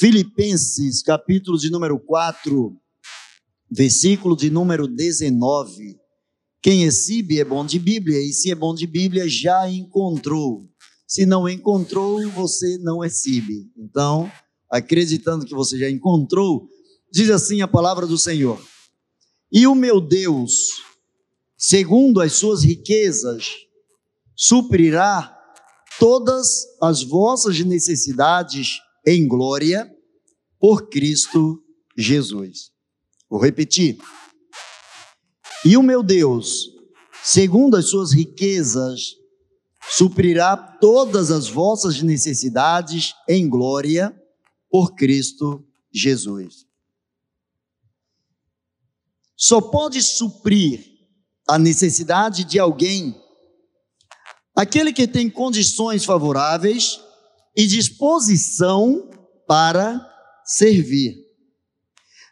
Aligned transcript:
Filipenses, 0.00 1.02
capítulo 1.02 1.58
de 1.58 1.70
número 1.70 1.98
4, 1.98 2.72
versículo 3.70 4.36
de 4.36 4.48
número 4.48 4.86
19. 4.86 5.98
Quem 6.62 6.84
exibe 6.84 7.40
é 7.40 7.44
bom 7.44 7.66
de 7.66 7.78
Bíblia, 7.78 8.20
e 8.20 8.32
se 8.32 8.50
é 8.50 8.54
bom 8.54 8.74
de 8.74 8.86
Bíblia, 8.86 9.28
já 9.28 9.68
encontrou. 9.68 10.68
Se 11.06 11.26
não 11.26 11.48
encontrou, 11.48 12.26
você 12.30 12.78
não 12.78 13.04
exibe. 13.04 13.70
Então, 13.76 14.30
acreditando 14.70 15.44
que 15.44 15.54
você 15.54 15.78
já 15.78 15.90
encontrou, 15.90 16.68
diz 17.12 17.28
assim 17.28 17.60
a 17.60 17.68
palavra 17.68 18.06
do 18.06 18.16
Senhor: 18.16 18.58
E 19.50 19.66
o 19.66 19.74
meu 19.74 20.00
Deus, 20.00 20.87
segundo 21.58 22.20
as 22.20 22.34
suas 22.34 22.62
riquezas, 22.62 23.48
suprirá 24.36 25.36
todas 25.98 26.64
as 26.80 27.02
vossas 27.02 27.58
necessidades 27.58 28.78
em 29.04 29.26
glória 29.26 29.92
por 30.60 30.88
Cristo 30.88 31.60
Jesus. 31.96 32.70
Vou 33.28 33.40
repetir. 33.40 33.98
E 35.64 35.76
o 35.76 35.82
meu 35.82 36.04
Deus, 36.04 36.68
segundo 37.24 37.76
as 37.76 37.90
suas 37.90 38.12
riquezas, 38.12 39.16
suprirá 39.90 40.56
todas 40.56 41.32
as 41.32 41.48
vossas 41.48 42.00
necessidades 42.00 43.14
em 43.28 43.48
glória 43.48 44.14
por 44.70 44.94
Cristo 44.94 45.66
Jesus. 45.90 46.66
Só 49.36 49.60
pode 49.60 50.00
suprir 50.02 50.87
a 51.48 51.58
necessidade 51.58 52.44
de 52.44 52.58
alguém 52.58 53.14
aquele 54.58 54.92
que 54.92 55.06
tem 55.06 55.30
condições 55.30 56.04
favoráveis 56.04 56.98
e 57.56 57.64
disposição 57.64 59.08
para 59.46 60.04
servir. 60.44 61.14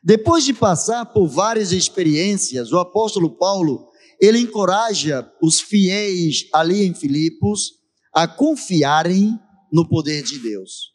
Depois 0.03 0.45
de 0.45 0.53
passar 0.53 1.07
por 1.07 1.29
várias 1.29 1.71
experiências, 1.71 2.73
o 2.73 2.79
apóstolo 2.79 3.31
Paulo, 3.39 3.89
ele 4.21 4.39
encoraja 4.39 5.31
os 5.41 5.61
fiéis 5.61 6.49
ali 6.53 6.85
em 6.85 6.95
Filipos 6.95 7.73
a 8.13 8.27
confiarem 8.27 9.39
no 9.73 9.89
poder 9.89 10.23
de 10.25 10.41
Deus. 10.41 10.93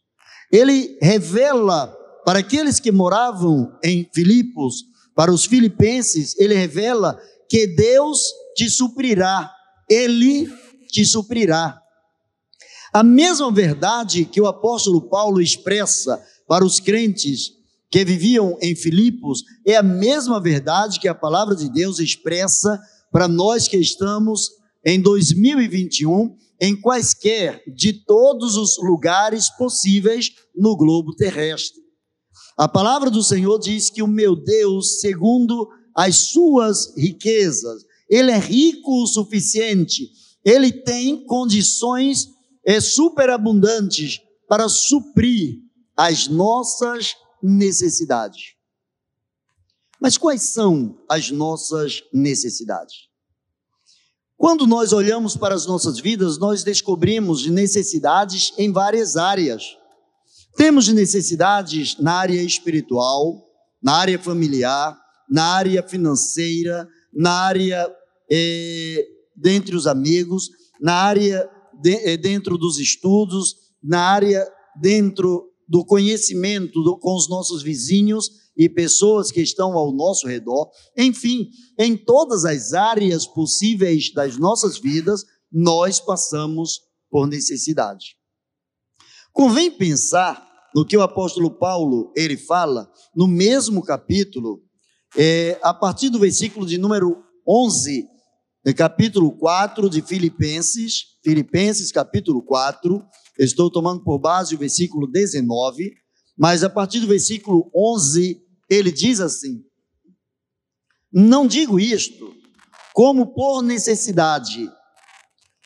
Ele 0.51 0.97
revela 1.01 1.87
para 2.25 2.39
aqueles 2.39 2.79
que 2.79 2.91
moravam 2.91 3.71
em 3.83 4.09
Filipos, 4.13 4.83
para 5.15 5.31
os 5.31 5.45
filipenses, 5.45 6.37
ele 6.39 6.55
revela 6.55 7.19
que 7.51 7.67
Deus 7.67 8.17
te 8.55 8.69
suprirá, 8.69 9.51
ele 9.89 10.47
te 10.87 11.05
suprirá. 11.05 11.77
A 12.93 13.03
mesma 13.03 13.51
verdade 13.51 14.23
que 14.23 14.39
o 14.39 14.47
apóstolo 14.47 15.09
Paulo 15.09 15.41
expressa 15.41 16.17
para 16.47 16.63
os 16.63 16.79
crentes 16.79 17.51
que 17.89 18.05
viviam 18.05 18.57
em 18.61 18.73
Filipos 18.73 19.43
é 19.67 19.75
a 19.75 19.83
mesma 19.83 20.39
verdade 20.39 20.97
que 20.97 21.09
a 21.09 21.13
palavra 21.13 21.53
de 21.53 21.69
Deus 21.69 21.99
expressa 21.99 22.79
para 23.11 23.27
nós 23.27 23.67
que 23.67 23.75
estamos 23.75 24.49
em 24.85 25.01
2021 25.01 26.33
em 26.61 26.79
quaisquer 26.79 27.61
de 27.75 27.91
todos 27.91 28.55
os 28.55 28.77
lugares 28.81 29.49
possíveis 29.57 30.31
no 30.55 30.77
globo 30.77 31.13
terrestre. 31.13 31.81
A 32.57 32.69
palavra 32.69 33.09
do 33.09 33.21
Senhor 33.21 33.59
diz 33.59 33.89
que 33.89 34.01
o 34.01 34.07
meu 34.07 34.37
Deus, 34.37 35.01
segundo 35.01 35.67
as 36.05 36.15
suas 36.15 36.95
riquezas, 36.97 37.83
ele 38.09 38.31
é 38.31 38.37
rico 38.37 39.03
o 39.03 39.07
suficiente 39.07 40.09
ele 40.43 40.71
tem 40.71 41.23
condições 41.25 42.29
é, 42.65 42.79
superabundantes 42.79 44.19
para 44.47 44.67
suprir 44.67 45.59
as 45.95 46.27
nossas 46.27 47.15
necessidades. 47.41 48.55
Mas 49.99 50.17
quais 50.17 50.41
são 50.41 50.97
as 51.07 51.29
nossas 51.29 52.03
necessidades? 52.11 53.09
Quando 54.35 54.65
nós 54.65 54.91
olhamos 54.91 55.37
para 55.37 55.53
as 55.53 55.67
nossas 55.67 55.99
vidas, 55.99 56.39
nós 56.39 56.63
descobrimos 56.63 57.45
necessidades 57.45 58.51
em 58.57 58.71
várias 58.71 59.15
áreas. 59.15 59.77
Temos 60.55 60.87
necessidades 60.87 61.97
na 61.99 62.13
área 62.13 62.41
espiritual, 62.41 63.47
na 63.81 63.93
área 63.93 64.17
familiar, 64.17 64.99
na 65.31 65.45
área 65.45 65.81
financeira, 65.81 66.85
na 67.13 67.31
área 67.31 67.89
eh, 68.29 69.07
dentre 69.35 69.75
os 69.75 69.87
amigos, 69.87 70.49
na 70.81 70.93
área 70.93 71.49
de, 71.81 71.95
eh, 71.95 72.17
dentro 72.17 72.57
dos 72.57 72.77
estudos, 72.77 73.55
na 73.81 74.01
área 74.01 74.45
dentro 74.79 75.49
do 75.67 75.85
conhecimento 75.85 76.83
do, 76.83 76.97
com 76.97 77.15
os 77.15 77.29
nossos 77.29 77.63
vizinhos 77.63 78.29
e 78.57 78.67
pessoas 78.67 79.31
que 79.31 79.41
estão 79.41 79.77
ao 79.77 79.93
nosso 79.93 80.27
redor. 80.27 80.69
Enfim, 80.97 81.49
em 81.79 81.95
todas 81.95 82.43
as 82.43 82.73
áreas 82.73 83.25
possíveis 83.25 84.13
das 84.13 84.37
nossas 84.37 84.77
vidas, 84.77 85.23
nós 85.49 85.99
passamos 86.01 86.81
por 87.09 87.25
necessidade. 87.25 88.17
Convém 89.31 89.71
pensar 89.71 90.45
no 90.75 90.85
que 90.85 90.97
o 90.97 91.01
apóstolo 91.01 91.51
Paulo 91.51 92.11
ele 92.15 92.37
fala 92.37 92.91
no 93.15 93.27
mesmo 93.27 93.81
capítulo, 93.81 94.61
é, 95.15 95.59
a 95.61 95.73
partir 95.73 96.09
do 96.09 96.19
versículo 96.19 96.65
de 96.65 96.77
número 96.77 97.23
11 97.47 98.07
no 98.63 98.75
capítulo 98.75 99.31
4 99.31 99.89
de 99.89 100.01
Filipenses, 100.01 101.17
Filipenses 101.23 101.91
capítulo 101.91 102.43
4, 102.43 103.03
estou 103.39 103.71
tomando 103.71 104.03
por 104.03 104.19
base 104.19 104.53
o 104.53 104.57
versículo 104.57 105.07
19, 105.07 105.93
mas 106.37 106.63
a 106.63 106.69
partir 106.69 106.99
do 106.99 107.07
versículo 107.07 107.71
11, 107.75 108.39
ele 108.69 108.91
diz 108.91 109.19
assim: 109.19 109.63
Não 111.11 111.47
digo 111.47 111.79
isto 111.79 112.33
como 112.93 113.33
por 113.33 113.63
necessidade, 113.63 114.69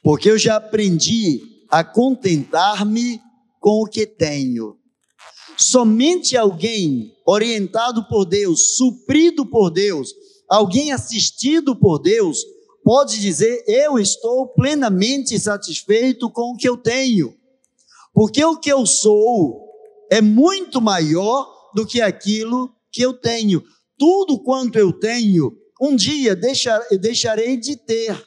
porque 0.01 0.29
eu 0.29 0.37
já 0.37 0.55
aprendi 0.55 1.41
a 1.69 1.83
contentar-me 1.83 3.19
com 3.59 3.81
o 3.81 3.85
que 3.85 4.07
tenho. 4.07 4.77
Somente 5.57 6.35
alguém 6.35 7.15
orientado 7.25 8.07
por 8.07 8.25
Deus, 8.25 8.75
suprido 8.75 9.45
por 9.45 9.69
Deus, 9.69 10.13
alguém 10.49 10.91
assistido 10.91 11.75
por 11.75 11.99
Deus, 11.99 12.39
pode 12.83 13.19
dizer: 13.19 13.63
Eu 13.67 13.97
estou 13.97 14.47
plenamente 14.49 15.39
satisfeito 15.39 16.29
com 16.29 16.53
o 16.53 16.57
que 16.57 16.67
eu 16.67 16.77
tenho, 16.77 17.35
porque 18.13 18.43
o 18.43 18.57
que 18.57 18.71
eu 18.71 18.85
sou 18.85 19.65
é 20.11 20.21
muito 20.21 20.81
maior 20.81 21.71
do 21.73 21.85
que 21.85 22.01
aquilo 22.01 22.73
que 22.91 23.01
eu 23.01 23.13
tenho. 23.13 23.63
Tudo 23.97 24.39
quanto 24.39 24.77
eu 24.77 24.91
tenho, 24.91 25.57
um 25.81 25.95
dia 25.95 26.35
deixar, 26.35 26.79
deixarei 26.99 27.57
de 27.57 27.75
ter. 27.75 28.25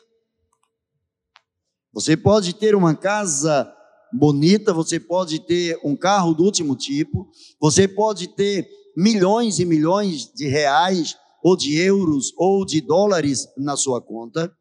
Você 1.93 2.17
pode 2.17 2.55
ter 2.55 2.75
uma 2.75 2.94
casa 2.94 3.72
bonita, 4.12 4.72
você 4.72 4.98
pode 4.98 5.41
ter 5.41 5.78
um 5.84 5.96
carro 5.96 6.34
do 6.34 6.44
último 6.44 6.76
tipo, 6.76 7.28
você 7.60 7.86
pode 7.86 8.28
ter 8.28 8.69
milhões 8.96 9.58
e 9.58 9.64
milhões 9.64 10.32
de 10.34 10.48
reais 10.48 11.16
ou 11.42 11.56
de 11.56 11.76
euros 11.76 12.32
ou 12.36 12.64
de 12.64 12.80
dólares 12.80 13.46
na 13.56 13.76
sua 13.76 14.00
conta. 14.00 14.52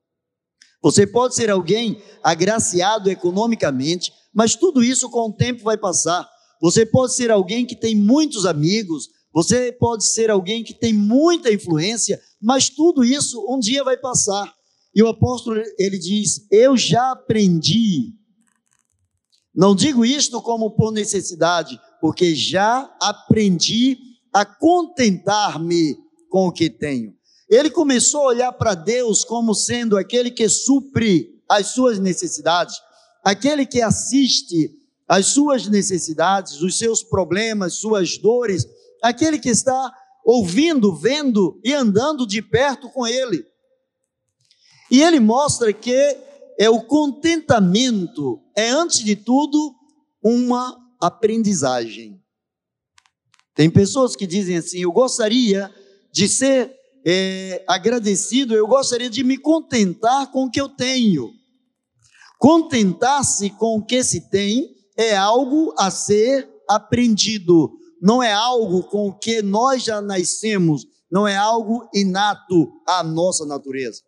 Você 0.82 1.08
pode 1.08 1.36
ser 1.36 1.50
alguém 1.50 2.02
agraciado 2.24 3.10
economicamente, 3.10 4.12
mas 4.34 4.56
tudo 4.56 4.84
isso 4.84 5.10
com 5.10 5.30
o 5.30 5.34
tempo 5.34 5.64
vai 5.64 5.78
passar. 5.78 6.28
Você 6.62 6.86
pode 6.86 7.16
ser 7.16 7.32
alguém 7.32 7.66
que 7.66 7.76
tem 7.76 7.96
muitos 7.96 8.46
amigos, 8.46 9.10
você 9.34 9.72
pode 9.72 10.06
ser 10.06 10.30
alguém 10.30 10.64
que 10.64 10.74
tem 10.74 10.94
muita 10.94 11.52
influência, 11.52 12.20
mas 12.42 12.70
tudo 12.70 13.04
isso 13.04 13.46
um 13.50 13.60
dia 13.60 13.84
vai 13.84 13.98
passar. 13.98 14.54
E 14.96 15.02
o 15.04 15.08
apóstolo 15.08 15.62
ele 15.78 15.98
diz: 15.98 16.48
"Eu 16.52 16.78
já 16.78 17.12
aprendi". 17.12 18.17
Não 19.58 19.74
digo 19.74 20.06
isto 20.06 20.40
como 20.40 20.70
por 20.70 20.92
necessidade, 20.92 21.82
porque 22.00 22.36
já 22.36 22.96
aprendi 23.02 23.98
a 24.32 24.46
contentar-me 24.46 25.98
com 26.30 26.46
o 26.46 26.52
que 26.52 26.70
tenho. 26.70 27.12
Ele 27.50 27.72
começou 27.72 28.22
a 28.22 28.28
olhar 28.28 28.52
para 28.54 28.76
Deus 28.76 29.24
como 29.24 29.56
sendo 29.56 29.98
aquele 29.98 30.30
que 30.30 30.48
supre 30.48 31.42
as 31.50 31.68
suas 31.68 31.98
necessidades, 31.98 32.76
aquele 33.24 33.66
que 33.66 33.82
assiste 33.82 34.70
as 35.08 35.26
suas 35.28 35.66
necessidades, 35.68 36.62
os 36.62 36.78
seus 36.78 37.02
problemas, 37.02 37.80
suas 37.80 38.16
dores, 38.20 38.64
aquele 39.02 39.40
que 39.40 39.50
está 39.50 39.92
ouvindo, 40.24 40.96
vendo 40.96 41.60
e 41.64 41.74
andando 41.74 42.28
de 42.28 42.44
perto 42.44 42.90
com 42.90 43.08
ele. 43.08 43.44
E 44.92 45.02
ele 45.02 45.20
mostra 45.20 45.74
que 45.74 46.16
é 46.60 46.70
o 46.70 46.84
contentamento 46.84 48.40
é 48.58 48.70
antes 48.72 49.04
de 49.04 49.16
tudo 49.16 49.76
uma 50.22 50.76
aprendizagem. 51.00 52.20
Tem 53.54 53.70
pessoas 53.70 54.16
que 54.16 54.26
dizem 54.26 54.58
assim: 54.58 54.80
eu 54.80 54.92
gostaria 54.92 55.72
de 56.12 56.28
ser 56.28 56.76
é, 57.06 57.64
agradecido, 57.68 58.56
eu 58.56 58.68
gostaria 58.68 59.10
de 59.10 59.24
me 59.24 59.38
contentar 59.38 60.32
com 60.32 60.46
o 60.46 60.52
que 60.52 60.60
eu 60.60 60.68
tenho. 60.68 61.32
Contentar-se 62.40 63.52
com 63.52 63.78
o 63.78 63.86
que 63.86 64.04
se 64.04 64.30
tem 64.30 64.76
é 64.98 65.16
algo 65.16 65.74
a 65.78 65.92
ser 65.92 66.50
aprendido, 66.68 67.72
não 68.02 68.22
é 68.22 68.34
algo 68.34 68.84
com 68.84 69.08
o 69.08 69.18
que 69.18 69.42
nós 69.42 69.84
já 69.84 70.02
nascemos, 70.02 70.86
não 71.12 71.28
é 71.28 71.36
algo 71.36 71.88
inato 71.94 72.72
à 72.88 73.04
nossa 73.04 73.46
natureza. 73.46 74.02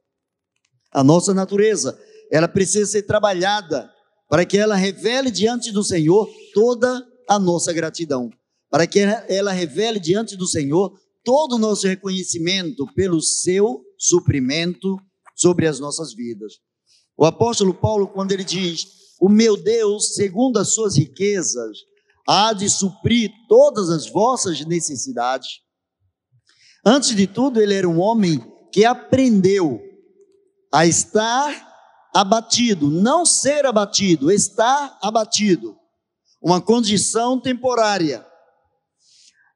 A 0.91 1.03
nossa 1.03 1.33
natureza, 1.33 1.99
ela 2.31 2.47
precisa 2.47 2.85
ser 2.85 3.03
trabalhada 3.03 3.89
para 4.29 4.45
que 4.45 4.57
ela 4.57 4.75
revele 4.75 5.31
diante 5.31 5.71
do 5.71 5.83
Senhor 5.83 6.29
toda 6.53 7.03
a 7.27 7.39
nossa 7.39 7.73
gratidão, 7.73 8.29
para 8.69 8.85
que 8.85 8.99
ela 9.27 9.51
revele 9.51 9.99
diante 9.99 10.37
do 10.37 10.45
Senhor 10.45 10.97
todo 11.23 11.55
o 11.55 11.59
nosso 11.59 11.87
reconhecimento 11.87 12.85
pelo 12.93 13.21
seu 13.21 13.83
suprimento 13.97 14.97
sobre 15.35 15.67
as 15.67 15.79
nossas 15.79 16.13
vidas. 16.13 16.53
O 17.17 17.25
apóstolo 17.25 17.73
Paulo, 17.73 18.07
quando 18.07 18.31
ele 18.31 18.43
diz: 18.43 18.85
O 19.19 19.27
meu 19.27 19.57
Deus, 19.57 20.13
segundo 20.13 20.57
as 20.57 20.73
suas 20.73 20.95
riquezas, 20.95 21.79
há 22.27 22.53
de 22.53 22.69
suprir 22.69 23.31
todas 23.47 23.89
as 23.89 24.07
vossas 24.07 24.63
necessidades. 24.63 25.49
Antes 26.85 27.15
de 27.15 27.25
tudo, 27.25 27.59
ele 27.59 27.73
era 27.73 27.89
um 27.89 27.99
homem 27.99 28.39
que 28.71 28.85
aprendeu 28.85 29.81
a 30.71 30.85
estar 30.85 31.68
abatido, 32.13 32.89
não 32.89 33.25
ser 33.25 33.65
abatido, 33.65 34.31
estar 34.31 34.97
abatido. 35.01 35.77
Uma 36.41 36.61
condição 36.61 37.39
temporária. 37.39 38.25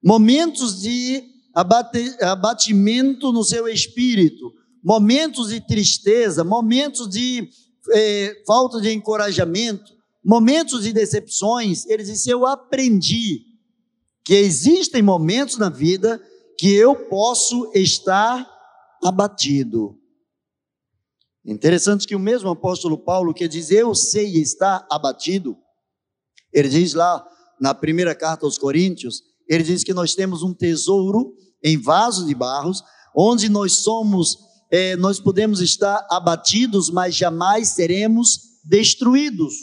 Momentos 0.04 0.82
de 0.82 1.24
abate, 1.54 2.16
abatimento 2.22 3.32
no 3.32 3.44
seu 3.44 3.68
espírito, 3.68 4.52
momentos 4.84 5.50
de 5.50 5.62
tristeza, 5.62 6.44
momentos 6.44 7.10
de 7.10 7.50
eh, 7.94 8.44
falta 8.46 8.82
de 8.82 8.92
encorajamento, 8.92 9.94
momentos 10.24 10.84
de 10.84 10.92
decepções. 10.92 11.86
Ele 11.86 12.04
disse: 12.04 12.30
Eu 12.30 12.46
aprendi 12.46 13.46
que 14.26 14.34
existem 14.34 15.02
momentos 15.02 15.58
na 15.58 15.70
vida 15.70 16.22
que 16.58 16.74
eu 16.74 16.96
posso 16.96 17.72
estar 17.74 18.50
abatido. 19.04 19.98
Interessante 21.46 22.08
que 22.08 22.16
o 22.16 22.20
mesmo 22.20 22.50
apóstolo 22.50 22.98
Paulo 22.98 23.34
que 23.34 23.48
diz 23.48 23.70
eu 23.70 23.94
sei 23.94 24.38
estar 24.42 24.88
abatido, 24.90 25.58
ele 26.54 26.70
diz 26.70 26.94
lá 26.94 27.26
na 27.60 27.74
primeira 27.74 28.16
carta 28.16 28.46
aos 28.46 28.58
Coríntios, 28.58 29.22
ele 29.48 29.64
diz 29.64 29.84
que 29.84 29.94
nós 29.94 30.16
temos 30.16 30.42
um 30.42 30.54
tesouro 30.54 31.34
em 31.62 31.78
vaso 31.78 32.26
de 32.26 32.34
barros, 32.34 32.82
onde 33.16 33.50
nós 33.50 33.74
somos, 33.74 34.38
é, 34.72 34.96
nós 34.96 35.20
podemos 35.20 35.60
estar 35.60 36.08
abatidos, 36.10 36.90
mas 36.90 37.16
jamais 37.16 37.70
seremos 37.70 38.40
destruídos. 38.64 39.54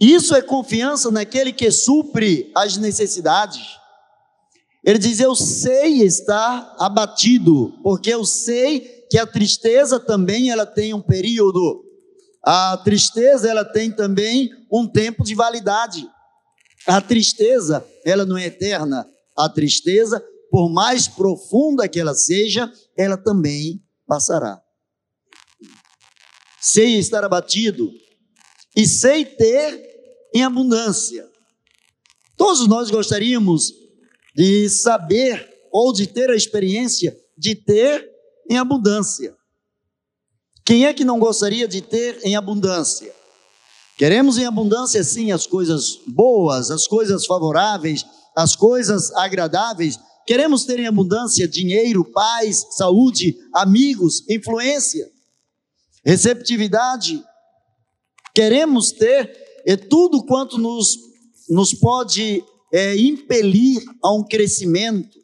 Isso 0.00 0.34
é 0.34 0.42
confiança 0.42 1.10
naquele 1.10 1.52
que 1.52 1.70
supre 1.70 2.52
as 2.54 2.76
necessidades. 2.76 3.66
Ele 4.84 4.98
diz: 4.98 5.18
Eu 5.18 5.34
sei 5.34 6.02
estar 6.02 6.76
abatido, 6.78 7.78
porque 7.82 8.10
eu 8.10 8.24
sei 8.24 8.97
que 9.10 9.18
a 9.18 9.26
tristeza 9.26 9.98
também 9.98 10.50
ela 10.50 10.66
tem 10.66 10.92
um 10.92 11.00
período. 11.00 11.84
A 12.44 12.76
tristeza 12.78 13.48
ela 13.48 13.64
tem 13.64 13.90
também 13.90 14.50
um 14.72 14.86
tempo 14.86 15.24
de 15.24 15.34
validade. 15.34 16.08
A 16.86 17.00
tristeza, 17.00 17.84
ela 18.04 18.24
não 18.24 18.36
é 18.36 18.46
eterna. 18.46 19.06
A 19.36 19.48
tristeza, 19.48 20.24
por 20.50 20.70
mais 20.70 21.08
profunda 21.08 21.88
que 21.88 22.00
ela 22.00 22.14
seja, 22.14 22.70
ela 22.96 23.16
também 23.16 23.82
passará. 24.06 24.60
Sei 26.60 26.98
estar 26.98 27.24
abatido 27.24 27.90
e 28.76 28.86
sei 28.86 29.24
ter 29.24 29.80
em 30.34 30.42
abundância. 30.42 31.28
Todos 32.36 32.66
nós 32.68 32.90
gostaríamos 32.90 33.72
de 34.34 34.68
saber 34.68 35.48
ou 35.72 35.92
de 35.92 36.06
ter 36.06 36.30
a 36.30 36.36
experiência 36.36 37.16
de 37.36 37.54
ter 37.54 38.08
em 38.48 38.58
abundância. 38.58 39.36
Quem 40.64 40.86
é 40.86 40.92
que 40.92 41.04
não 41.04 41.18
gostaria 41.18 41.66
de 41.66 41.80
ter 41.80 42.20
em 42.22 42.36
abundância? 42.36 43.14
Queremos 43.96 44.38
em 44.38 44.44
abundância, 44.44 45.02
sim, 45.02 45.32
as 45.32 45.46
coisas 45.46 45.98
boas, 46.06 46.70
as 46.70 46.86
coisas 46.86 47.26
favoráveis, 47.26 48.04
as 48.36 48.54
coisas 48.54 49.10
agradáveis. 49.12 49.98
Queremos 50.26 50.64
ter 50.64 50.78
em 50.78 50.86
abundância 50.86 51.48
dinheiro, 51.48 52.04
paz, 52.04 52.66
saúde, 52.70 53.36
amigos, 53.52 54.22
influência, 54.28 55.10
receptividade. 56.04 57.24
Queremos 58.34 58.92
ter 58.92 59.48
é 59.66 59.76
tudo 59.76 60.24
quanto 60.24 60.56
nos, 60.58 60.98
nos 61.48 61.74
pode 61.74 62.42
é, 62.72 62.96
impelir 62.96 63.82
a 64.02 64.12
um 64.14 64.22
crescimento. 64.22 65.18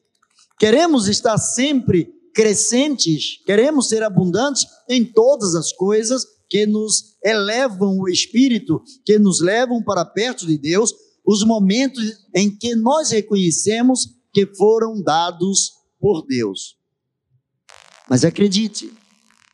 Queremos 0.58 1.08
estar 1.08 1.38
sempre 1.38 2.13
crescentes, 2.34 3.38
queremos 3.46 3.88
ser 3.88 4.02
abundantes 4.02 4.66
em 4.88 5.04
todas 5.04 5.54
as 5.54 5.72
coisas 5.72 6.26
que 6.50 6.66
nos 6.66 7.16
elevam 7.24 7.98
o 7.98 8.08
espírito, 8.08 8.82
que 9.04 9.18
nos 9.18 9.40
levam 9.40 9.82
para 9.82 10.04
perto 10.04 10.46
de 10.46 10.58
Deus, 10.58 10.92
os 11.24 11.44
momentos 11.44 12.02
em 12.34 12.54
que 12.54 12.74
nós 12.74 13.10
reconhecemos 13.10 14.08
que 14.32 14.46
foram 14.56 15.00
dados 15.00 15.72
por 15.98 16.26
Deus. 16.26 16.76
Mas 18.10 18.24
acredite, 18.24 18.92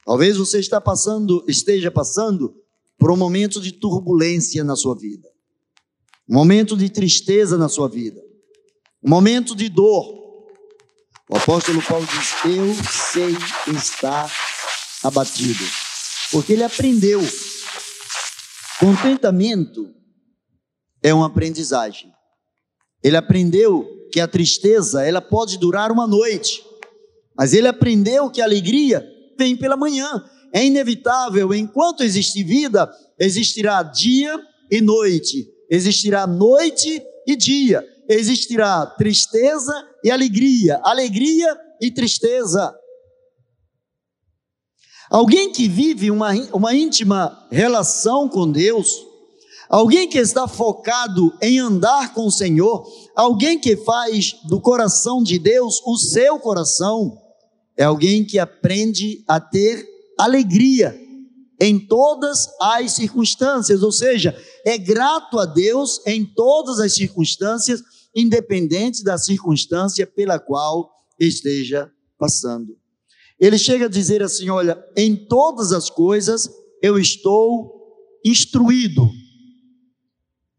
talvez 0.05 0.37
você 0.37 0.59
está 0.59 0.81
passando, 0.81 1.45
esteja 1.47 1.91
passando 1.91 2.55
por 2.99 3.11
um 3.13 3.17
momento 3.17 3.61
de 3.61 3.73
turbulência 3.73 4.65
na 4.65 4.75
sua 4.75 4.97
vida, 4.97 5.29
um 6.29 6.35
momento 6.35 6.77
de 6.77 6.89
tristeza 6.89 7.57
na 7.57 7.69
sua 7.69 7.89
vida, 7.89 8.21
um 9.03 9.09
momento 9.09 9.55
de 9.55 9.69
dor, 9.69 10.20
o 11.31 11.37
apóstolo 11.37 11.81
Paulo 11.83 12.07
diz: 12.07 12.35
Eu 12.45 12.75
sei 12.75 13.37
estar 13.73 14.31
abatido, 15.05 15.65
porque 16.33 16.55
ele 16.55 16.65
aprendeu. 16.65 17.21
Contentamento 18.81 19.95
é 21.03 21.15
uma 21.15 21.27
aprendizagem. 21.27 22.11
Ele 23.03 23.17
aprendeu 23.17 23.87
que 24.13 24.21
a 24.21 24.27
tristeza 24.27 25.07
ela 25.07 25.21
pode 25.21 25.59
durar 25.59 25.93
uma 25.93 26.07
noite, 26.07 26.63
mas 27.37 27.55
ele 27.55 27.69
aprendeu 27.69 28.29
que 28.29 28.41
a 28.41 28.45
alegria 28.45 29.07
vem 29.39 29.57
pela 29.57 29.77
manhã. 29.77 30.25
É 30.53 30.65
inevitável, 30.65 31.55
enquanto 31.55 32.03
existe 32.03 32.43
vida, 32.43 32.91
existirá 33.19 33.85
dia 33.85 34.37
e 34.69 34.81
noite, 34.81 35.49
existirá 35.71 36.27
noite 36.27 37.01
e 37.27 37.37
dia, 37.37 37.87
existirá 38.11 38.85
tristeza 38.87 39.73
e 40.03 40.11
alegria, 40.11 40.81
alegria 40.83 41.57
e 41.81 41.93
tristeza. 41.93 42.75
Alguém 45.09 45.53
que 45.53 45.69
vive 45.69 46.11
uma, 46.11 46.33
uma 46.53 46.75
íntima 46.75 47.47
relação 47.53 48.29
com 48.29 48.51
Deus, 48.51 48.97
alguém 49.69 50.09
que 50.09 50.19
está 50.19 50.49
focado 50.49 51.33
em 51.41 51.61
andar 51.61 52.13
com 52.13 52.27
o 52.27 52.33
Senhor, 52.33 52.85
alguém 53.15 53.61
que 53.61 53.77
faz 53.77 54.33
do 54.45 54.61
coração 54.61 55.23
de 55.23 55.39
Deus 55.39 55.81
o 55.87 55.97
seu 55.97 56.39
coração, 56.41 57.17
é 57.77 57.85
alguém 57.85 58.25
que 58.25 58.41
aprende 58.41 59.25
a 59.29 59.41
ter 59.41 59.87
alegria 60.19 60.99
em 61.61 61.79
todas 61.79 62.49
as 62.61 62.93
circunstâncias, 62.93 63.83
ou 63.83 63.93
seja, 63.93 64.37
é 64.65 64.77
grato 64.79 65.39
a 65.39 65.45
Deus 65.45 66.01
em 66.07 66.25
todas 66.25 66.81
as 66.81 66.95
circunstâncias 66.95 67.83
independente 68.15 69.03
da 69.03 69.17
circunstância 69.17 70.07
pela 70.07 70.39
qual 70.39 70.91
esteja 71.19 71.91
passando. 72.19 72.79
Ele 73.39 73.57
chega 73.57 73.87
a 73.87 73.89
dizer 73.89 74.23
assim: 74.23 74.51
Olha, 74.51 74.83
em 74.97 75.17
todas 75.17 75.73
as 75.73 75.89
coisas 75.89 76.51
eu 76.83 76.99
estou 76.99 77.73
instruído. 78.25 79.09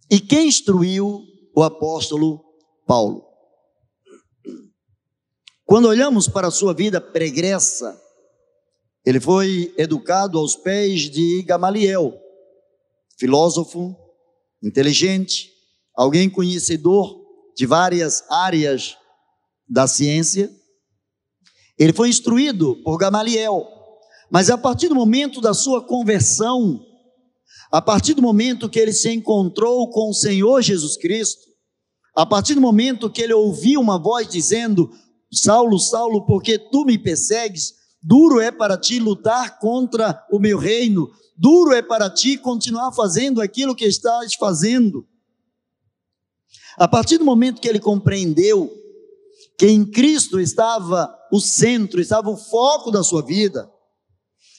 E 0.10 0.20
quem 0.20 0.48
instruiu 0.48 1.22
o 1.56 1.64
apóstolo 1.64 2.44
Paulo? 2.86 3.26
Quando 5.66 5.88
olhamos 5.88 6.28
para 6.28 6.48
a 6.48 6.52
sua 6.52 6.74
vida 6.74 7.00
pregressa, 7.00 7.98
ele 9.06 9.20
foi 9.20 9.74
educado 9.78 10.38
aos 10.38 10.56
pés 10.56 11.10
de 11.10 11.42
Gamaliel, 11.44 12.14
filósofo, 13.18 13.96
inteligente, 14.62 15.50
alguém 15.96 16.30
conhecedor 16.30 17.21
de 17.62 17.68
várias 17.68 18.24
áreas 18.28 18.98
da 19.70 19.86
ciência. 19.86 20.50
Ele 21.78 21.94
foi 21.94 22.10
instruído 22.10 22.82
por 22.84 22.98
Gamaliel, 22.98 23.68
mas 24.32 24.50
a 24.50 24.58
partir 24.58 24.88
do 24.88 24.96
momento 24.96 25.40
da 25.40 25.54
sua 25.54 25.86
conversão, 25.86 26.84
a 27.72 27.80
partir 27.80 28.16
do 28.16 28.22
momento 28.22 28.68
que 28.68 28.80
ele 28.80 28.92
se 28.92 29.12
encontrou 29.12 29.92
com 29.92 30.10
o 30.10 30.14
Senhor 30.14 30.64
Jesus 30.64 30.98
Cristo, 30.98 31.40
a 32.16 32.26
partir 32.26 32.56
do 32.56 32.62
momento 32.62 33.12
que 33.12 33.22
ele 33.22 33.34
ouviu 33.34 33.80
uma 33.80 34.02
voz 34.02 34.28
dizendo: 34.28 34.90
Saulo, 35.32 35.78
Saulo, 35.78 36.26
porque 36.26 36.58
tu 36.58 36.84
me 36.84 36.98
persegues? 36.98 37.76
duro 38.02 38.40
é 38.40 38.50
para 38.50 38.76
ti 38.76 38.98
lutar 38.98 39.60
contra 39.60 40.26
o 40.32 40.40
meu 40.40 40.58
reino, 40.58 41.12
duro 41.38 41.74
é 41.74 41.84
para 41.84 42.10
ti 42.10 42.38
continuar 42.38 42.92
fazendo 42.92 43.40
aquilo 43.40 43.76
que 43.76 43.86
estás 43.86 44.34
fazendo. 44.34 45.06
A 46.78 46.88
partir 46.88 47.18
do 47.18 47.26
momento 47.26 47.62
que 47.62 47.68
ele 47.68 47.80
compreendeu 47.80 48.72
que 49.58 49.68
em 49.68 49.86
Cristo 49.86 50.40
estava 50.40 51.14
o 51.32 51.40
centro, 51.40 52.02
estava 52.02 52.30
o 52.30 52.38
foco 52.38 52.90
da 52.90 53.04
sua 53.04 53.22
vida, 53.22 53.72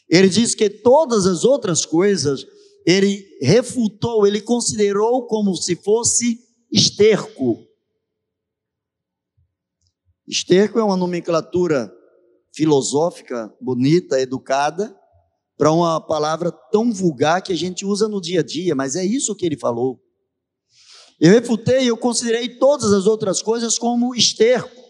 ele 0.09 0.29
diz 0.29 0.55
que 0.55 0.71
todas 0.71 1.27
as 1.27 1.45
outras 1.45 1.85
coisas 1.85 2.47
ele 2.87 3.25
refutou, 3.41 4.27
ele 4.27 4.41
considerou 4.41 5.27
como 5.27 5.57
se 5.57 5.77
fosse 5.77 6.39
esterco. 6.71 7.67
Esterco 10.27 10.79
é 10.79 10.85
uma 10.85 10.97
nomenclatura 10.97 11.93
filosófica, 12.55 13.53
bonita, 13.61 14.21
educada, 14.21 14.95
para 15.57 15.73
uma 15.73 16.01
palavra 16.01 16.51
tão 16.51 16.93
vulgar 16.93 17.43
que 17.43 17.53
a 17.53 17.57
gente 17.57 17.85
usa 17.85 18.09
no 18.09 18.21
dia 18.21 18.41
a 18.41 18.43
dia, 18.43 18.75
mas 18.75 18.97
é 18.97 19.05
isso 19.05 19.35
que 19.35 19.47
ele 19.47 19.57
falou. 19.57 20.01
Eu 21.23 21.31
refutei, 21.31 21.89
eu 21.89 21.97
considerei 21.97 22.49
todas 22.49 22.93
as 22.93 23.07
outras 23.07 23.41
coisas 23.41 23.79
como 23.79 24.13
esterco. 24.13 24.83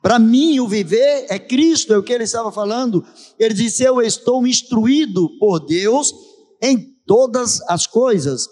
Para 0.00 0.16
mim, 0.16 0.60
o 0.60 0.68
viver 0.68 1.26
é 1.28 1.40
Cristo, 1.40 1.92
é 1.92 1.98
o 1.98 2.04
que 2.04 2.12
ele 2.12 2.22
estava 2.22 2.52
falando. 2.52 3.04
Ele 3.36 3.52
disse: 3.52 3.82
Eu 3.82 4.00
estou 4.00 4.46
instruído 4.46 5.28
por 5.40 5.58
Deus 5.58 6.14
em 6.62 6.94
todas 7.04 7.60
as 7.62 7.84
coisas. 7.84 8.46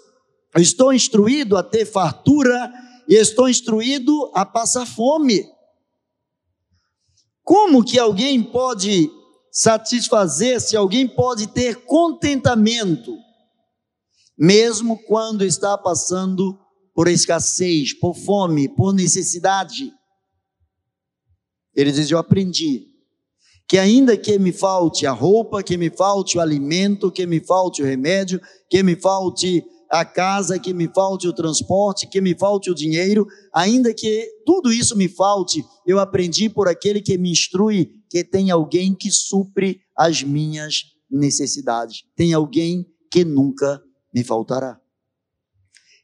Eu 0.53 0.61
estou 0.61 0.91
instruído 0.91 1.55
a 1.55 1.63
ter 1.63 1.85
fartura 1.85 2.69
e 3.07 3.15
estou 3.15 3.47
instruído 3.47 4.29
a 4.35 4.45
passar 4.45 4.85
fome. 4.85 5.45
Como 7.45 7.81
que 7.81 7.97
alguém 7.97 8.43
pode 8.43 9.09
satisfazer-se, 9.53 10.75
alguém 10.75 11.07
pode 11.07 11.47
ter 11.47 11.77
contentamento, 11.85 13.15
mesmo 14.39 14.97
quando 15.03 15.43
está 15.43 15.77
passando 15.77 16.57
por 16.95 17.09
escassez, 17.09 17.93
por 17.93 18.15
fome, 18.15 18.69
por 18.69 18.93
necessidade. 18.93 19.91
Ele 21.75 21.91
diz: 21.91 22.09
Eu 22.09 22.17
aprendi 22.17 22.87
que, 23.67 23.77
ainda 23.77 24.15
que 24.15 24.39
me 24.39 24.53
falte 24.53 25.05
a 25.05 25.11
roupa, 25.11 25.61
que 25.61 25.75
me 25.75 25.89
falte 25.89 26.37
o 26.37 26.41
alimento, 26.41 27.11
que 27.11 27.25
me 27.25 27.41
falte 27.41 27.81
o 27.81 27.85
remédio, 27.85 28.41
que 28.69 28.81
me 28.81 28.95
falte 28.95 29.63
a 29.91 30.05
casa, 30.05 30.57
que 30.57 30.73
me 30.73 30.87
falte 30.87 31.27
o 31.27 31.33
transporte, 31.33 32.07
que 32.07 32.21
me 32.21 32.37
falte 32.37 32.71
o 32.71 32.75
dinheiro, 32.75 33.27
ainda 33.53 33.93
que 33.93 34.29
tudo 34.45 34.71
isso 34.71 34.95
me 34.95 35.09
falte, 35.09 35.65
eu 35.85 35.99
aprendi 35.99 36.47
por 36.47 36.67
aquele 36.67 37.01
que 37.01 37.17
me 37.17 37.31
instrui 37.31 37.91
que 38.09 38.23
tem 38.23 38.51
alguém 38.51 38.93
que 38.93 39.11
supre 39.11 39.81
as 39.97 40.23
minhas 40.23 40.83
necessidades, 41.09 42.03
tem 42.15 42.33
alguém 42.33 42.85
que 43.11 43.25
nunca 43.25 43.81
me 44.13 44.23
faltará. 44.23 44.79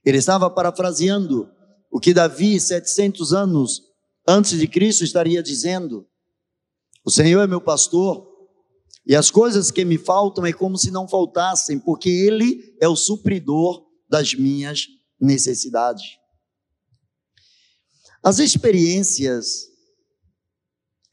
Ele 0.03 0.17
estava 0.17 0.49
parafraseando 0.49 1.49
o 1.91 1.99
que 1.99 2.13
Davi, 2.13 2.59
700 2.59 3.33
anos 3.33 3.81
antes 4.27 4.57
de 4.59 4.67
Cristo, 4.67 5.03
estaria 5.03 5.41
dizendo: 5.41 6.07
O 7.03 7.09
Senhor 7.09 7.41
é 7.41 7.47
meu 7.47 7.61
pastor, 7.61 8.27
e 9.05 9.15
as 9.15 9.31
coisas 9.31 9.71
que 9.71 9.85
me 9.85 9.97
faltam 9.97 10.45
é 10.45 10.53
como 10.53 10.77
se 10.77 10.91
não 10.91 11.07
faltassem, 11.07 11.79
porque 11.79 12.09
Ele 12.09 12.75
é 12.81 12.87
o 12.87 12.95
supridor 12.95 13.85
das 14.09 14.33
minhas 14.33 14.87
necessidades. 15.19 16.03
As 18.23 18.39
experiências, 18.39 19.67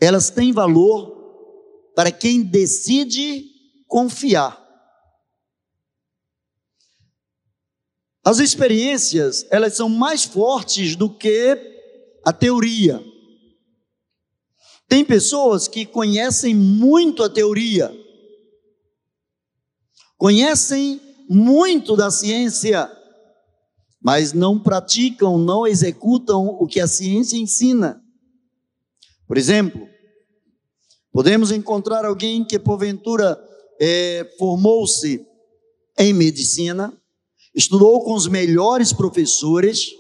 elas 0.01 0.31
têm 0.31 0.53
valor 0.53 1.93
para 1.95 2.11
quem 2.11 2.43
decide 2.43 3.45
confiar. 3.87 4.62
As 8.25 8.39
experiências, 8.39 9.45
elas 9.51 9.75
são 9.75 9.89
mais 9.89 10.25
fortes 10.25 10.95
do 10.95 11.11
que 11.11 11.59
a 12.25 12.33
teoria. 12.33 13.03
Tem 14.89 15.05
pessoas 15.05 15.67
que 15.67 15.85
conhecem 15.85 16.55
muito 16.55 17.25
a 17.25 17.29
teoria, 17.29 17.93
conhecem 20.17 21.01
muito 21.29 21.97
da 21.97 22.11
ciência, 22.11 22.91
mas 24.01 24.33
não 24.33 24.63
praticam, 24.63 25.39
não 25.39 25.67
executam 25.67 26.47
o 26.47 26.67
que 26.67 26.79
a 26.79 26.87
ciência 26.87 27.37
ensina. 27.37 28.01
Por 29.27 29.37
exemplo, 29.37 29.89
podemos 31.11 31.51
encontrar 31.51 32.05
alguém 32.05 32.45
que 32.45 32.59
porventura 32.59 33.37
é, 33.81 34.31
formou-se 34.39 35.27
em 35.99 36.13
medicina, 36.13 36.97
estudou 37.55 38.03
com 38.05 38.15
os 38.15 38.27
melhores 38.27 38.93
professores, 38.93 39.91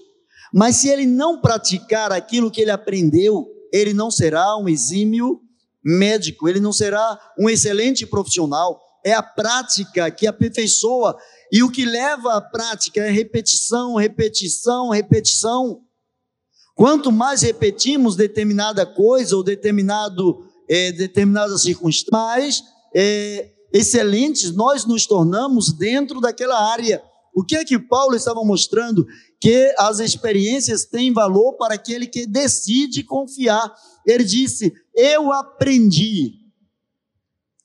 mas 0.53 0.77
se 0.77 0.89
ele 0.89 1.07
não 1.07 1.41
praticar 1.41 2.13
aquilo 2.13 2.51
que 2.51 2.61
ele 2.61 2.71
aprendeu, 2.71 3.47
ele 3.73 3.95
não 3.95 4.11
será 4.11 4.57
um 4.57 4.69
exímio 4.69 5.41
médico, 5.85 6.49
ele 6.49 6.61
não 6.61 6.73
será 6.73 7.19
um 7.39 7.49
excelente 7.49 8.07
profissional. 8.07 8.81
É 9.05 9.13
a 9.13 9.23
prática 9.23 10.11
que 10.11 10.27
aperfeiçoa, 10.27 11.17
e 11.51 11.63
o 11.63 11.71
que 11.71 11.85
leva 11.85 12.35
à 12.35 12.41
prática 12.41 13.01
é 13.01 13.11
repetição, 13.11 13.97
repetição, 13.97 14.91
repetição. 14.91 15.81
Quanto 16.75 17.11
mais 17.13 17.43
repetimos 17.43 18.17
determinada 18.17 18.87
coisa 18.87 19.37
ou 19.37 19.43
determinado, 19.43 20.47
é, 20.69 20.93
determinada 20.93 21.57
circunstância, 21.59 22.11
mais 22.11 22.63
é, 22.95 23.51
excelentes 23.73 24.55
nós 24.55 24.85
nos 24.85 25.07
tornamos 25.07 25.73
dentro 25.73 26.21
daquela 26.21 26.71
área. 26.73 27.03
O 27.35 27.43
que 27.43 27.57
é 27.57 27.65
que 27.65 27.79
Paulo 27.79 28.15
estava 28.15 28.45
mostrando? 28.45 29.07
Que 29.41 29.75
as 29.79 30.01
experiências 30.01 30.85
têm 30.85 31.13
valor 31.13 31.55
para 31.55 31.75
aquele 31.75 32.07
que 32.07 32.27
decide 32.27 33.03
confiar. 33.03 33.75
Ele 34.07 34.25
disse: 34.25 34.73
Eu 34.95 35.33
aprendi. 35.33 36.35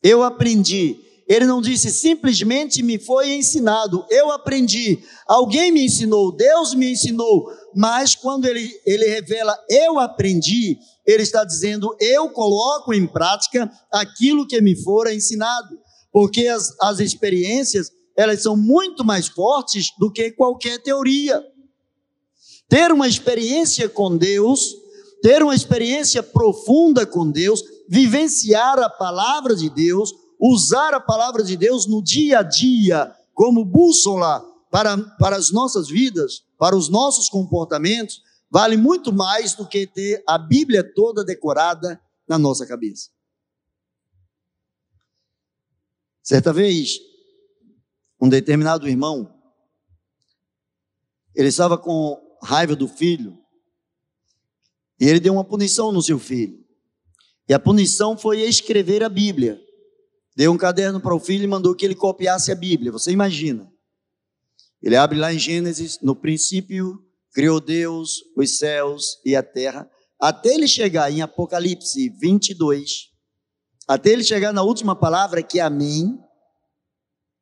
Eu 0.01 0.23
aprendi. 0.23 0.97
Ele 1.27 1.45
não 1.45 1.61
disse 1.61 1.91
simplesmente 1.91 2.81
me 2.81 2.97
foi 2.97 3.33
ensinado. 3.33 4.05
Eu 4.09 4.31
aprendi. 4.31 4.99
Alguém 5.27 5.73
me 5.73 5.83
ensinou. 5.85 6.31
Deus 6.31 6.73
me 6.73 6.93
ensinou. 6.93 7.51
Mas 7.75 8.15
quando 8.15 8.45
ele, 8.45 8.71
ele 8.85 9.05
revela 9.07 9.57
eu 9.69 9.99
aprendi, 9.99 10.77
ele 11.05 11.23
está 11.23 11.43
dizendo 11.43 11.93
eu 11.99 12.29
coloco 12.29 12.93
em 12.93 13.05
prática 13.05 13.69
aquilo 13.91 14.47
que 14.47 14.61
me 14.61 14.81
fora 14.81 15.13
ensinado. 15.13 15.77
Porque 16.13 16.47
as, 16.47 16.73
as 16.81 16.99
experiências 17.01 17.91
elas 18.17 18.41
são 18.41 18.57
muito 18.57 19.05
mais 19.05 19.27
fortes 19.27 19.91
do 19.99 20.11
que 20.11 20.31
qualquer 20.31 20.81
teoria. 20.81 21.45
Ter 22.67 22.91
uma 22.91 23.07
experiência 23.07 23.87
com 23.87 24.17
Deus, 24.17 24.75
ter 25.21 25.43
uma 25.43 25.53
experiência 25.53 26.23
profunda 26.23 27.05
com 27.05 27.29
Deus, 27.29 27.63
vivenciar 27.87 28.79
a 28.79 28.89
palavra 28.89 29.55
de 29.55 29.69
Deus, 29.69 30.11
usar 30.39 30.95
a 30.95 30.99
palavra 30.99 31.43
de 31.43 31.55
Deus 31.55 31.85
no 31.85 32.03
dia 32.03 32.39
a 32.39 32.43
dia 32.43 33.15
como 33.35 33.63
bússola 33.63 34.43
para, 34.71 34.97
para 35.19 35.35
as 35.35 35.51
nossas 35.51 35.87
vidas, 35.87 36.43
para 36.57 36.75
os 36.75 36.89
nossos 36.89 37.29
comportamentos, 37.29 38.23
vale 38.49 38.75
muito 38.75 39.13
mais 39.13 39.53
do 39.53 39.67
que 39.67 39.85
ter 39.85 40.23
a 40.27 40.39
Bíblia 40.39 40.83
toda 40.83 41.23
decorada 41.23 42.01
na 42.27 42.39
nossa 42.39 42.65
cabeça. 42.65 43.09
Certa 46.23 46.51
vez, 46.51 46.99
um 48.19 48.29
determinado 48.29 48.87
irmão, 48.87 49.33
ele 51.35 51.49
estava 51.49 51.77
com 51.77 52.19
raiva 52.41 52.75
do 52.75 52.87
filho, 52.87 53.37
e 54.99 55.05
ele 55.05 55.19
deu 55.19 55.33
uma 55.33 55.43
punição 55.43 55.91
no 55.91 56.01
seu 56.01 56.17
filho. 56.17 56.65
E 57.47 57.53
a 57.53 57.59
punição 57.59 58.17
foi 58.17 58.41
escrever 58.41 59.03
a 59.03 59.09
Bíblia. 59.09 59.59
Deu 60.35 60.51
um 60.51 60.57
caderno 60.57 60.99
para 60.99 61.15
o 61.15 61.19
filho 61.19 61.43
e 61.43 61.47
mandou 61.47 61.75
que 61.75 61.85
ele 61.85 61.95
copiasse 61.95 62.51
a 62.51 62.55
Bíblia. 62.55 62.91
Você 62.91 63.11
imagina? 63.11 63.71
Ele 64.81 64.95
abre 64.95 65.17
lá 65.17 65.33
em 65.33 65.39
Gênesis, 65.39 65.99
no 66.01 66.15
princípio 66.15 67.03
criou 67.33 67.59
Deus 67.59 68.23
os 68.35 68.57
céus 68.57 69.19
e 69.23 69.35
a 69.35 69.43
terra, 69.43 69.87
até 70.19 70.55
ele 70.55 70.67
chegar 70.67 71.11
em 71.11 71.21
Apocalipse 71.21 72.09
22, 72.09 73.11
até 73.87 74.09
ele 74.09 74.23
chegar 74.23 74.51
na 74.51 74.63
última 74.63 74.95
palavra 74.95 75.43
que 75.43 75.59
é 75.59 75.61
amém, 75.61 76.17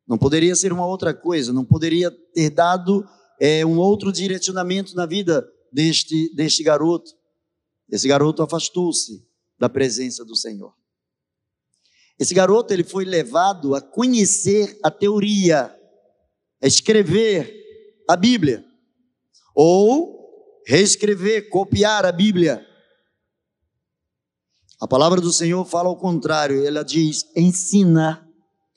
não 0.06 0.16
poderia 0.16 0.54
ser 0.54 0.72
uma 0.72 0.86
outra 0.86 1.12
coisa, 1.12 1.52
não 1.52 1.64
poderia 1.64 2.10
ter 2.10 2.50
dado 2.50 3.06
é, 3.40 3.66
um 3.66 3.78
outro 3.78 4.12
direcionamento 4.12 4.94
na 4.94 5.04
vida 5.04 5.46
deste, 5.72 6.32
deste 6.34 6.62
garoto. 6.62 7.10
Esse 7.90 8.06
garoto 8.06 8.42
afastou-se 8.42 9.26
da 9.58 9.68
presença 9.68 10.24
do 10.24 10.36
Senhor. 10.36 10.74
Esse 12.18 12.34
garoto 12.34 12.72
ele 12.72 12.84
foi 12.84 13.04
levado 13.04 13.74
a 13.74 13.80
conhecer 13.80 14.78
a 14.82 14.90
teoria, 14.90 15.74
a 16.62 16.66
escrever 16.66 17.52
a 18.08 18.16
Bíblia, 18.16 18.64
ou 19.54 20.62
reescrever, 20.66 21.48
copiar 21.48 22.06
a 22.06 22.12
Bíblia. 22.12 22.64
A 24.80 24.86
palavra 24.86 25.20
do 25.20 25.32
Senhor 25.32 25.64
fala 25.64 25.88
ao 25.88 25.96
contrário, 25.96 26.64
ela 26.66 26.82
diz: 26.82 27.24
ensina 27.36 28.26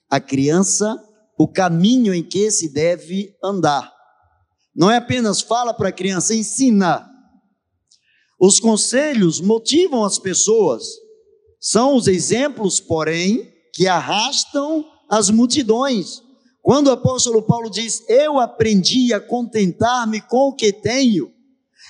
a 0.09 0.19
criança 0.19 0.98
o 1.39 1.48
caminho 1.48 2.13
em 2.13 2.22
que 2.22 2.51
se 2.51 2.67
deve 2.67 3.34
andar. 3.41 3.89
Não 4.75 4.91
é 4.91 4.98
apenas 4.98 5.39
fala 5.39 5.74
para 5.74 5.88
a 5.88 5.93
criança, 5.93 6.36
ensina. 6.36 7.10
Os 8.38 8.60
conselhos 8.60 9.39
motivam 9.39 10.03
as 10.03 10.19
pessoas, 10.19 10.84
são 11.58 11.96
os 11.96 12.08
exemplos, 12.08 12.81
porém, 12.81 13.50
que 13.74 13.88
arrastam 13.88 14.84
as 15.10 15.29
multidões. 15.29 16.22
Quando 16.62 16.88
o 16.88 16.91
apóstolo 16.91 17.41
Paulo 17.41 17.69
diz: 17.69 18.03
Eu 18.10 18.38
aprendi 18.38 19.13
a 19.13 19.19
contentar-me 19.22 20.19
com 20.19 20.50
o 20.50 20.55
que 20.55 20.74
tenho, 20.74 21.31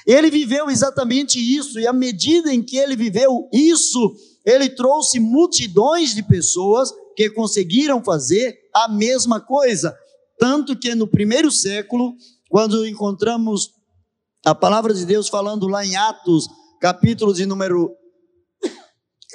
ele 0.06 0.30
viveu 0.30 0.70
exatamente 0.70 1.40
isso, 1.40 1.80
e 1.80 1.88
à 1.88 1.94
medida 1.94 2.54
em 2.54 2.62
que 2.62 2.78
ele 2.78 2.96
viveu 2.96 3.50
isso, 3.52 4.16
ele 4.46 4.70
trouxe 4.70 5.20
multidões 5.20 6.14
de 6.14 6.22
pessoas 6.22 6.92
que 7.16 7.32
conseguiram 7.32 8.04
fazer 8.04 8.59
a 8.74 8.88
mesma 8.88 9.40
coisa. 9.40 9.96
Tanto 10.38 10.78
que 10.78 10.96
no 10.96 11.08
primeiro 11.08 11.52
século, 11.52 12.14
quando 12.50 12.86
encontramos 12.88 13.72
a 14.46 14.56
palavra 14.56 14.94
de 14.94 15.06
Deus 15.06 15.28
falando 15.28 15.68
lá 15.68 15.86
em 15.86 15.96
Atos, 15.96 16.48
capítulo 16.80 17.34
de 17.34 17.46
número 17.46 17.92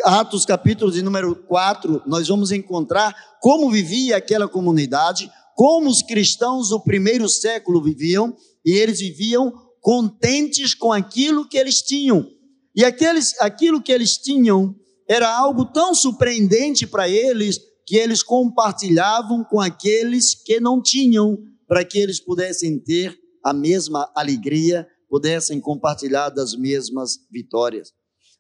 Atos 0.04 0.44
capítulo 0.44 0.90
de 0.90 1.02
número 1.02 1.36
4, 1.36 2.02
nós 2.04 2.26
vamos 2.26 2.50
encontrar 2.50 3.14
como 3.40 3.70
vivia 3.70 4.16
aquela 4.16 4.48
comunidade, 4.48 5.30
como 5.54 5.88
os 5.88 6.02
cristãos 6.02 6.70
do 6.70 6.80
primeiro 6.80 7.28
século 7.28 7.82
viviam, 7.82 8.36
e 8.64 8.72
eles 8.72 8.98
viviam 8.98 9.52
contentes 9.80 10.74
com 10.74 10.92
aquilo 10.92 11.48
que 11.48 11.56
eles 11.56 11.80
tinham. 11.80 12.26
E 12.74 12.84
aqueles, 12.84 13.40
aquilo 13.40 13.80
que 13.80 13.92
eles 13.92 14.16
tinham 14.16 14.74
era 15.08 15.30
algo 15.30 15.66
tão 15.66 15.94
surpreendente 15.94 16.86
para 16.86 17.08
eles 17.08 17.60
que 17.86 17.96
eles 17.96 18.22
compartilhavam 18.22 19.44
com 19.44 19.60
aqueles 19.60 20.34
que 20.34 20.58
não 20.60 20.82
tinham, 20.82 21.38
para 21.66 21.84
que 21.84 21.98
eles 21.98 22.20
pudessem 22.20 22.78
ter 22.78 23.18
a 23.44 23.52
mesma 23.52 24.10
alegria, 24.14 24.88
pudessem 25.08 25.60
compartilhar 25.60 26.30
das 26.30 26.56
mesmas 26.56 27.18
vitórias. 27.30 27.92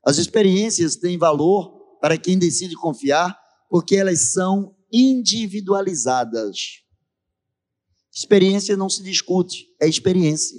As 0.04 0.18
experiências 0.18 0.96
têm 0.96 1.18
valor 1.18 1.98
para 2.00 2.18
quem 2.18 2.38
decide 2.38 2.74
confiar, 2.74 3.38
porque 3.70 3.96
elas 3.96 4.32
são 4.32 4.74
individualizadas. 4.92 6.82
Experiência 8.14 8.76
não 8.76 8.88
se 8.88 9.02
discute, 9.02 9.66
é 9.80 9.88
experiência. 9.88 10.58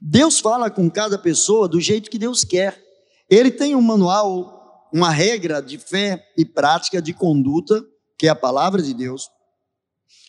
Deus 0.00 0.40
fala 0.40 0.68
com 0.68 0.90
cada 0.90 1.16
pessoa 1.16 1.68
do 1.68 1.80
jeito 1.80 2.10
que 2.10 2.18
Deus 2.18 2.42
quer. 2.44 2.82
Ele 3.30 3.52
tem 3.52 3.76
um 3.76 3.80
manual, 3.80 4.61
uma 4.92 5.10
regra 5.10 5.60
de 5.62 5.78
fé 5.78 6.22
e 6.36 6.44
prática 6.44 7.00
de 7.00 7.14
conduta, 7.14 7.82
que 8.18 8.26
é 8.26 8.30
a 8.30 8.36
palavra 8.36 8.82
de 8.82 8.92
Deus, 8.92 9.28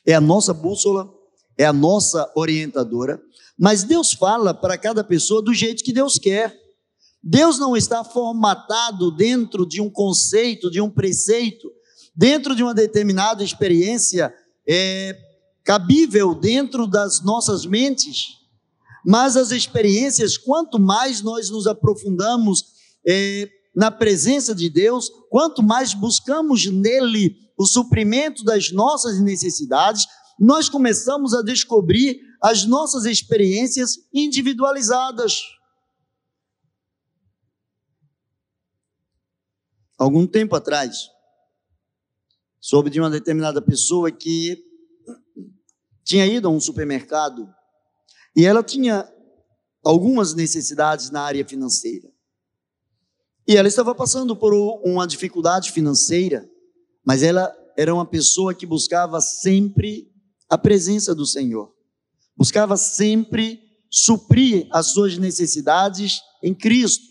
é 0.06 0.14
a 0.14 0.22
nossa 0.22 0.54
bússola, 0.54 1.10
é 1.58 1.66
a 1.66 1.74
nossa 1.74 2.32
orientadora, 2.36 3.22
mas 3.58 3.84
Deus 3.84 4.14
fala 4.14 4.54
para 4.54 4.78
cada 4.78 5.04
pessoa 5.04 5.42
do 5.42 5.54
jeito 5.54 5.84
que 5.84 5.94
Deus 5.94 6.18
quer. 6.18 6.58
Deus 7.22 7.60
não 7.60 7.78
está 7.78 8.04
formatado 8.04 9.12
dentro 9.12 9.66
de 9.66 9.80
um 9.80 9.90
conceito, 9.90 10.72
de 10.72 10.82
um 10.82 10.90
preceito, 10.90 11.72
dentro 12.16 12.56
de 12.56 12.64
uma 12.64 12.74
determinada 12.74 13.44
experiência 13.44 14.34
é, 14.68 15.18
cabível 15.64 16.36
dentro 16.36 16.88
das 16.88 17.24
nossas 17.24 17.66
mentes. 17.66 18.40
Mas 19.06 19.38
as 19.38 19.52
experiências, 19.52 20.38
quanto 20.38 20.80
mais 20.80 21.22
nós 21.22 21.50
nos 21.50 21.68
aprofundamos 21.68 22.66
é, 23.08 23.50
na 23.76 23.90
presença 23.90 24.54
de 24.54 24.70
Deus, 24.70 25.10
quanto 25.30 25.64
mais 25.64 25.94
buscamos 25.94 26.66
nele 26.66 27.38
o 27.58 27.66
suprimento 27.66 28.44
das 28.44 28.72
nossas 28.72 29.20
necessidades, 29.20 30.06
nós 30.40 30.70
começamos 30.70 31.34
a 31.34 31.42
descobrir 31.42 32.20
as 32.42 32.66
nossas 32.66 33.06
experiências 33.06 33.98
individualizadas. 34.14 35.42
algum 40.04 40.28
tempo 40.28 40.56
atrás, 40.56 41.10
soube 42.60 42.90
de 42.90 43.00
uma 43.00 43.10
determinada 43.10 43.62
pessoa 43.62 44.12
que 44.12 44.64
tinha 46.04 46.26
ido 46.26 46.48
a 46.48 46.52
um 46.52 46.60
supermercado 46.60 47.48
e 48.36 48.46
ela 48.46 48.64
tinha 48.64 49.10
algumas 49.84 50.34
necessidades 50.34 51.10
na 51.10 51.22
área 51.22 51.46
financeira. 51.46 52.13
E 53.48 53.58
ela 53.58 53.68
estava 53.68 53.94
passando 53.94 54.36
por 54.36 54.54
uma 54.84 55.06
dificuldade 55.06 55.72
financeira, 55.72 56.50
mas 57.06 57.24
ela 57.24 57.54
era 57.78 57.94
uma 57.94 58.06
pessoa 58.06 58.54
que 58.54 58.66
buscava 58.66 59.20
sempre 59.20 60.10
a 60.50 60.58
presença 60.58 61.14
do 61.14 61.26
Senhor, 61.26 61.74
buscava 62.38 62.78
sempre 62.78 63.60
suprir 63.90 64.68
as 64.72 64.88
suas 64.88 65.18
necessidades 65.18 66.22
em 66.42 66.54
Cristo. 66.54 67.04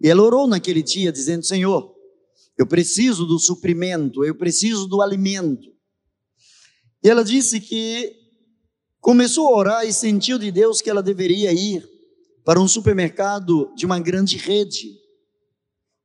E 0.00 0.08
ela 0.08 0.22
orou 0.22 0.46
naquele 0.46 0.82
dia, 0.82 1.12
dizendo: 1.12 1.44
Senhor, 1.44 1.94
eu 2.56 2.66
preciso 2.66 3.26
do 3.26 3.38
suprimento, 3.38 4.24
eu 4.24 4.34
preciso 4.34 4.86
do 4.86 5.02
alimento. 5.02 5.68
E 7.02 7.08
ela 7.08 7.22
disse 7.22 7.60
que 7.60 8.14
começou 9.00 9.48
a 9.48 9.56
orar 9.56 9.86
e 9.86 9.92
sentiu 9.92 10.38
de 10.38 10.50
Deus 10.50 10.80
que 10.80 10.88
ela 10.88 11.02
deveria 11.02 11.52
ir 11.52 11.95
para 12.46 12.60
um 12.60 12.68
supermercado 12.68 13.74
de 13.74 13.84
uma 13.84 13.98
grande 13.98 14.36
rede. 14.36 14.86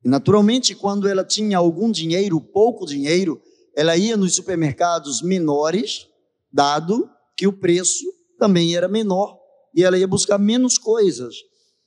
E 0.04 0.08
naturalmente, 0.08 0.74
quando 0.74 1.06
ela 1.06 1.24
tinha 1.24 1.56
algum 1.56 1.88
dinheiro, 1.88 2.40
pouco 2.40 2.84
dinheiro, 2.84 3.40
ela 3.76 3.96
ia 3.96 4.16
nos 4.16 4.34
supermercados 4.34 5.22
menores, 5.22 6.08
dado 6.52 7.08
que 7.36 7.46
o 7.46 7.52
preço 7.52 8.04
também 8.40 8.74
era 8.74 8.88
menor, 8.88 9.38
e 9.72 9.84
ela 9.84 9.96
ia 9.96 10.08
buscar 10.08 10.36
menos 10.36 10.78
coisas. 10.78 11.32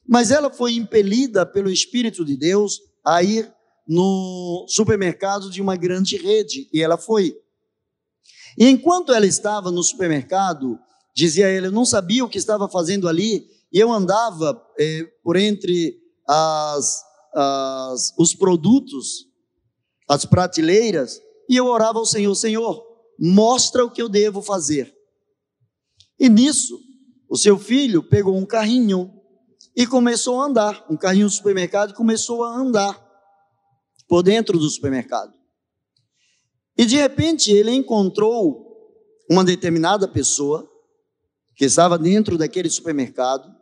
Mas 0.07 0.31
ela 0.31 0.49
foi 0.49 0.75
impelida 0.75 1.45
pelo 1.45 1.69
Espírito 1.69 2.23
de 2.23 2.37
Deus 2.37 2.79
a 3.05 3.21
ir 3.21 3.53
no 3.85 4.65
supermercado 4.69 5.49
de 5.49 5.61
uma 5.61 5.75
grande 5.75 6.15
rede, 6.15 6.69
e 6.71 6.81
ela 6.81 6.97
foi. 6.97 7.37
E 8.57 8.69
enquanto 8.69 9.11
ela 9.11 9.27
estava 9.27 9.69
no 9.69 9.83
supermercado, 9.83 10.79
dizia 11.13 11.49
ela, 11.49 11.67
eu 11.67 11.73
não 11.73 11.83
sabia 11.83 12.23
o 12.23 12.29
que 12.29 12.37
estava 12.37 12.69
fazendo 12.69 13.09
ali, 13.09 13.53
e 13.75 13.79
eu 13.79 13.91
andava 13.91 14.65
é, 14.79 15.03
por 15.21 15.35
entre 15.35 15.99
as, 16.25 17.03
as, 17.33 18.13
os 18.17 18.33
produtos, 18.33 19.25
as 20.07 20.23
prateleiras, 20.23 21.19
e 21.49 21.57
eu 21.57 21.65
orava 21.65 21.99
ao 21.99 22.05
Senhor: 22.05 22.33
Senhor, 22.35 22.81
mostra 23.19 23.83
o 23.83 23.91
que 23.91 24.01
eu 24.01 24.07
devo 24.07 24.41
fazer. 24.41 24.95
E 26.17 26.29
nisso, 26.29 26.79
o 27.29 27.35
seu 27.35 27.59
filho 27.59 28.01
pegou 28.01 28.37
um 28.37 28.45
carrinho 28.45 29.11
e 29.75 29.85
começou 29.85 30.39
a 30.39 30.45
andar. 30.45 30.85
Um 30.89 30.95
carrinho 30.95 31.25
do 31.25 31.33
supermercado 31.33 31.93
começou 31.93 32.45
a 32.45 32.55
andar 32.55 33.05
por 34.07 34.23
dentro 34.23 34.57
do 34.57 34.69
supermercado. 34.69 35.33
E 36.77 36.85
de 36.85 36.95
repente 36.95 37.51
ele 37.51 37.71
encontrou 37.71 38.65
uma 39.29 39.43
determinada 39.43 40.07
pessoa 40.07 40.65
que 41.57 41.65
estava 41.65 41.97
dentro 41.97 42.37
daquele 42.37 42.69
supermercado. 42.69 43.54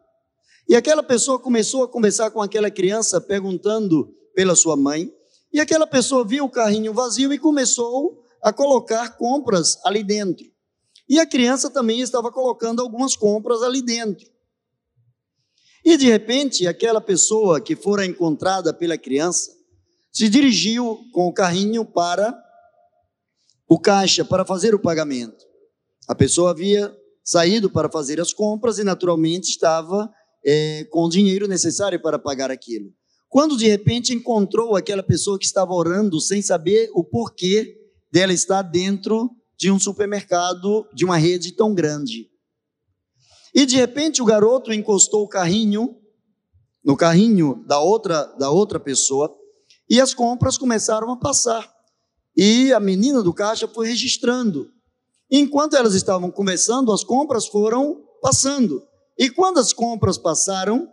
E 0.68 0.76
aquela 0.76 1.04
pessoa 1.04 1.40
começou 1.40 1.84
a 1.84 1.88
conversar 1.88 2.32
com 2.32 2.42
aquela 2.42 2.72
criança, 2.72 3.20
perguntando 3.20 4.14
pela 4.34 4.56
sua 4.56 4.76
mãe. 4.76 5.12
E 5.52 5.60
aquela 5.60 5.86
pessoa 5.86 6.26
viu 6.26 6.46
o 6.46 6.50
carrinho 6.50 6.94
vazio 6.94 7.34
e 7.34 7.38
começou 7.38 8.24
a 8.42 8.52
colocar 8.52 9.18
compras 9.18 9.78
ali 9.86 10.04
dentro. 10.04 10.46
E 11.08 11.20
a 11.20 11.26
criança 11.26 11.70
também 11.70 12.02
estava 12.02 12.32
colocando 12.32 12.82
algumas 12.82 13.16
compras 13.16 13.62
ali 13.62 13.82
dentro. 13.82 14.26
E 15.86 15.98
de 15.98 16.08
repente, 16.08 16.66
aquela 16.66 17.02
pessoa 17.02 17.60
que 17.60 17.76
fora 17.76 18.06
encontrada 18.06 18.74
pela 18.74 18.98
criança 18.98 19.52
se 20.12 20.30
dirigiu 20.30 21.00
com 21.12 21.28
o 21.28 21.34
carrinho 21.34 21.84
para 21.84 22.34
o 23.68 23.80
caixa 23.80 24.24
para 24.24 24.46
fazer 24.46 24.74
o 24.74 24.80
pagamento. 24.80 25.44
A 26.08 26.16
pessoa 26.16 26.52
havia 26.52 26.96
saído 27.24 27.70
para 27.70 27.90
fazer 27.90 28.20
as 28.20 28.34
compras 28.34 28.78
e, 28.78 28.84
naturalmente, 28.84 29.50
estava 29.50 30.12
é, 30.46 30.86
com 30.92 31.06
o 31.06 31.10
dinheiro 31.10 31.48
necessário 31.48 32.02
para 32.02 32.20
pagar 32.20 32.52
aquilo. 32.52 32.92
Quando 33.30 33.58
de 33.58 33.68
repente 33.68 34.14
encontrou 34.14 34.76
aquela 34.76 35.02
pessoa 35.02 35.40
que 35.40 35.46
estava 35.46 35.74
orando 35.74 36.20
sem 36.22 36.42
saber 36.42 36.90
o 36.94 37.04
porquê 37.04 37.76
dela 38.12 38.32
estar 38.32 38.62
dentro 38.62 39.32
de 39.58 39.72
um 39.72 39.80
supermercado 39.80 40.88
de 40.94 41.04
uma 41.04 41.18
rede 41.18 41.52
tão 41.54 41.74
grande. 41.74 42.30
E 43.56 43.66
de 43.66 43.76
repente 43.76 44.22
o 44.22 44.26
garoto 44.26 44.72
encostou 44.74 45.24
o 45.24 45.28
carrinho 45.28 45.98
no 46.84 46.98
carrinho 46.98 47.64
da 47.66 47.80
outra 47.80 48.24
da 48.38 48.52
outra 48.52 48.80
pessoa 48.80 49.34
e 49.90 50.02
as 50.02 50.14
compras 50.14 50.58
começaram 50.58 51.12
a 51.12 51.18
passar. 51.18 51.72
E 52.36 52.74
a 52.74 52.80
menina 52.80 53.22
do 53.22 53.34
caixa 53.34 53.68
foi 53.68 53.88
registrando. 53.88 54.70
Enquanto 55.30 55.76
elas 55.76 55.94
estavam 55.94 56.30
conversando, 56.30 56.92
as 56.92 57.04
compras 57.04 57.48
foram 57.48 58.04
passando. 58.22 58.84
E 59.18 59.30
quando 59.30 59.60
as 59.60 59.72
compras 59.72 60.18
passaram, 60.18 60.88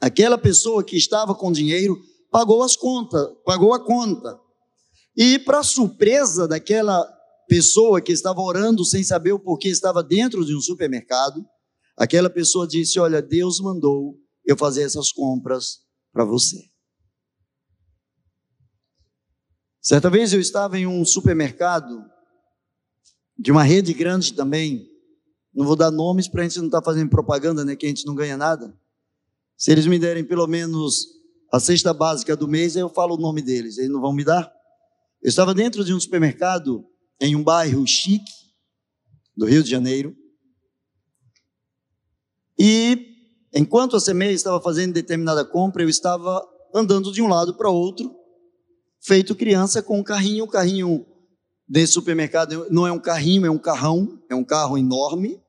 aquela 0.00 0.38
pessoa 0.38 0.84
que 0.84 0.96
estava 0.96 1.34
com 1.34 1.50
dinheiro 1.50 1.96
pagou 2.30 2.62
as 2.62 2.76
contas, 2.76 3.26
pagou 3.44 3.74
a 3.74 3.84
conta. 3.84 4.38
E 5.16 5.38
para 5.38 5.62
surpresa 5.62 6.46
daquela 6.46 7.04
pessoa 7.48 8.00
que 8.00 8.12
estava 8.12 8.40
orando 8.40 8.84
sem 8.84 9.02
saber 9.02 9.32
o 9.32 9.40
porquê 9.40 9.68
estava 9.68 10.02
dentro 10.02 10.44
de 10.44 10.54
um 10.54 10.60
supermercado, 10.60 11.44
aquela 11.96 12.30
pessoa 12.30 12.68
disse: 12.68 13.00
"Olha, 13.00 13.20
Deus 13.20 13.58
mandou 13.60 14.16
eu 14.44 14.56
fazer 14.56 14.82
essas 14.82 15.10
compras 15.10 15.80
para 16.12 16.24
você". 16.24 16.70
Certa 19.80 20.10
vez 20.10 20.32
eu 20.32 20.40
estava 20.40 20.78
em 20.78 20.86
um 20.86 21.04
supermercado 21.04 22.04
de 23.38 23.50
uma 23.50 23.62
rede 23.62 23.94
grande 23.94 24.34
também. 24.34 24.87
Não 25.58 25.66
vou 25.66 25.74
dar 25.74 25.90
nomes 25.90 26.28
para 26.28 26.42
a 26.42 26.44
gente 26.44 26.56
não 26.58 26.66
estar 26.66 26.80
tá 26.80 26.84
fazendo 26.84 27.10
propaganda, 27.10 27.64
né? 27.64 27.74
Que 27.74 27.84
a 27.84 27.88
gente 27.88 28.06
não 28.06 28.14
ganha 28.14 28.36
nada. 28.36 28.72
Se 29.56 29.72
eles 29.72 29.88
me 29.88 29.98
derem 29.98 30.22
pelo 30.22 30.46
menos 30.46 31.04
a 31.52 31.58
cesta 31.58 31.92
básica 31.92 32.36
do 32.36 32.46
mês, 32.46 32.76
eu 32.76 32.88
falo 32.88 33.16
o 33.16 33.20
nome 33.20 33.42
deles. 33.42 33.76
Eles 33.76 33.90
não 33.90 34.00
vão 34.00 34.12
me 34.12 34.22
dar? 34.22 34.48
Eu 35.20 35.28
estava 35.28 35.52
dentro 35.52 35.84
de 35.84 35.92
um 35.92 35.98
supermercado 35.98 36.86
em 37.20 37.34
um 37.34 37.42
bairro 37.42 37.84
chique 37.88 38.30
do 39.36 39.46
Rio 39.46 39.64
de 39.64 39.68
Janeiro. 39.68 40.14
E 42.56 43.16
enquanto 43.52 43.96
a 43.96 44.00
semeia 44.00 44.30
estava 44.30 44.60
fazendo 44.60 44.92
determinada 44.92 45.44
compra, 45.44 45.82
eu 45.82 45.88
estava 45.88 46.40
andando 46.72 47.10
de 47.10 47.20
um 47.20 47.26
lado 47.26 47.56
para 47.56 47.68
outro, 47.68 48.14
feito 49.00 49.34
criança 49.34 49.82
com 49.82 49.98
um 49.98 50.04
carrinho, 50.04 50.44
um 50.44 50.48
carrinho 50.48 51.04
desse 51.68 51.94
supermercado 51.94 52.68
não 52.70 52.86
é 52.86 52.92
um 52.92 53.00
carrinho, 53.00 53.44
é 53.44 53.50
um 53.50 53.58
carrão, 53.58 54.22
é 54.30 54.36
um 54.36 54.44
carro 54.44 54.78
enorme. 54.78 55.42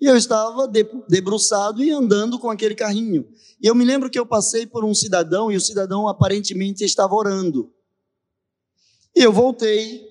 E 0.00 0.06
eu 0.06 0.16
estava 0.16 0.68
debruçado 1.08 1.82
e 1.82 1.90
andando 1.90 2.38
com 2.38 2.50
aquele 2.50 2.74
carrinho. 2.74 3.26
E 3.60 3.66
eu 3.66 3.74
me 3.74 3.84
lembro 3.84 4.10
que 4.10 4.18
eu 4.18 4.26
passei 4.26 4.66
por 4.66 4.84
um 4.84 4.94
cidadão 4.94 5.50
e 5.50 5.56
o 5.56 5.60
cidadão 5.60 6.08
aparentemente 6.08 6.84
estava 6.84 7.14
orando. 7.14 7.72
E 9.14 9.22
eu 9.22 9.32
voltei, 9.32 10.04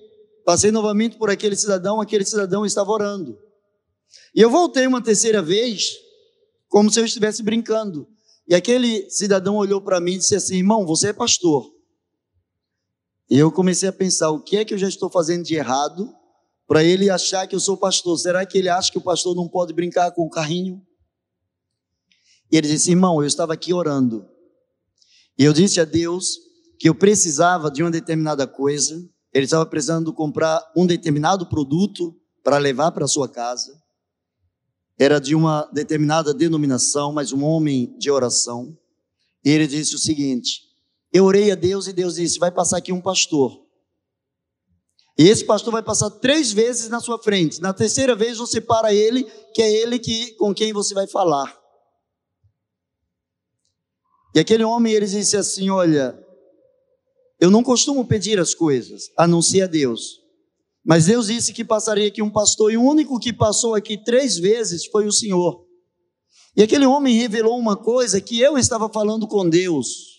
passei 0.44 0.70
novamente 0.70 1.16
por 1.16 1.30
aquele 1.30 1.54
cidadão, 1.54 2.00
aquele 2.00 2.24
cidadão 2.24 2.64
estava 2.64 2.90
orando. 2.90 3.38
E 4.34 4.40
eu 4.40 4.50
voltei 4.50 4.86
uma 4.86 5.02
terceira 5.02 5.42
vez, 5.42 5.92
como 6.68 6.90
se 6.90 6.98
eu 6.98 7.04
estivesse 7.04 7.42
brincando. 7.42 8.08
E 8.48 8.54
aquele 8.54 9.08
cidadão 9.10 9.56
olhou 9.56 9.80
para 9.80 10.00
mim 10.00 10.14
e 10.14 10.18
disse 10.18 10.34
assim: 10.34 10.56
Irmão, 10.56 10.86
você 10.86 11.08
é 11.08 11.12
pastor. 11.12 11.70
E 13.30 13.38
eu 13.38 13.52
comecei 13.52 13.88
a 13.88 13.92
pensar: 13.92 14.30
o 14.30 14.40
que 14.40 14.56
é 14.56 14.64
que 14.64 14.74
eu 14.74 14.78
já 14.78 14.88
estou 14.88 15.10
fazendo 15.10 15.44
de 15.44 15.54
errado 15.54 16.12
para 16.66 16.82
ele 16.82 17.10
achar 17.10 17.46
que 17.46 17.54
eu 17.54 17.60
sou 17.60 17.76
pastor? 17.76 18.18
Será 18.18 18.44
que 18.46 18.58
ele 18.58 18.68
acha 18.68 18.90
que 18.90 18.98
o 18.98 19.02
pastor 19.02 19.34
não 19.34 19.48
pode 19.48 19.72
brincar 19.72 20.10
com 20.12 20.22
o 20.22 20.30
carrinho? 20.30 20.82
E 22.50 22.56
ele 22.56 22.68
disse: 22.68 22.90
Irmão, 22.90 23.20
eu 23.20 23.26
estava 23.26 23.52
aqui 23.52 23.72
orando. 23.72 24.26
E 25.38 25.44
eu 25.44 25.52
disse 25.52 25.80
a 25.80 25.84
Deus 25.84 26.38
que 26.78 26.88
eu 26.88 26.94
precisava 26.94 27.70
de 27.70 27.82
uma 27.82 27.90
determinada 27.90 28.46
coisa, 28.46 28.96
ele 29.32 29.44
estava 29.44 29.66
precisando 29.66 30.12
comprar 30.12 30.62
um 30.76 30.86
determinado 30.86 31.48
produto 31.48 32.16
para 32.42 32.58
levar 32.58 32.92
para 32.92 33.08
sua 33.08 33.28
casa. 33.28 33.82
Era 34.98 35.18
de 35.18 35.34
uma 35.34 35.68
determinada 35.72 36.32
denominação, 36.32 37.12
mas 37.12 37.32
um 37.32 37.42
homem 37.42 37.96
de 37.98 38.10
oração. 38.10 38.78
E 39.44 39.50
ele 39.50 39.66
disse 39.66 39.94
o 39.94 39.98
seguinte: 39.98 40.60
Eu 41.12 41.24
orei 41.24 41.50
a 41.50 41.56
Deus 41.56 41.88
e 41.88 41.92
Deus 41.92 42.14
disse: 42.14 42.38
Vai 42.38 42.52
passar 42.52 42.76
aqui 42.76 42.92
um 42.92 43.00
pastor. 43.00 43.63
E 45.16 45.28
esse 45.28 45.44
pastor 45.44 45.72
vai 45.72 45.82
passar 45.82 46.10
três 46.10 46.52
vezes 46.52 46.88
na 46.88 47.00
sua 47.00 47.22
frente. 47.22 47.60
Na 47.60 47.72
terceira 47.72 48.16
vez 48.16 48.38
você 48.38 48.60
para 48.60 48.92
ele, 48.92 49.24
que 49.54 49.62
é 49.62 49.72
ele 49.72 49.98
que, 49.98 50.32
com 50.32 50.52
quem 50.52 50.72
você 50.72 50.92
vai 50.92 51.06
falar. 51.06 51.56
E 54.34 54.40
aquele 54.40 54.64
homem 54.64 54.92
ele 54.92 55.06
disse 55.06 55.36
assim: 55.36 55.70
Olha, 55.70 56.18
eu 57.40 57.50
não 57.50 57.62
costumo 57.62 58.04
pedir 58.04 58.40
as 58.40 58.54
coisas, 58.54 59.04
a 59.16 59.26
não 59.28 59.40
ser 59.40 59.62
a 59.62 59.66
Deus. 59.66 60.20
Mas 60.84 61.06
Deus 61.06 61.28
disse 61.28 61.52
que 61.52 61.64
passaria 61.64 62.08
aqui 62.08 62.20
um 62.20 62.30
pastor, 62.30 62.72
e 62.72 62.76
o 62.76 62.82
único 62.82 63.18
que 63.18 63.32
passou 63.32 63.74
aqui 63.74 63.96
três 63.96 64.36
vezes 64.36 64.84
foi 64.86 65.06
o 65.06 65.12
Senhor. 65.12 65.64
E 66.56 66.62
aquele 66.62 66.86
homem 66.86 67.16
revelou 67.16 67.58
uma 67.58 67.76
coisa 67.76 68.20
que 68.20 68.40
eu 68.40 68.58
estava 68.58 68.88
falando 68.88 69.26
com 69.26 69.48
Deus. 69.48 70.13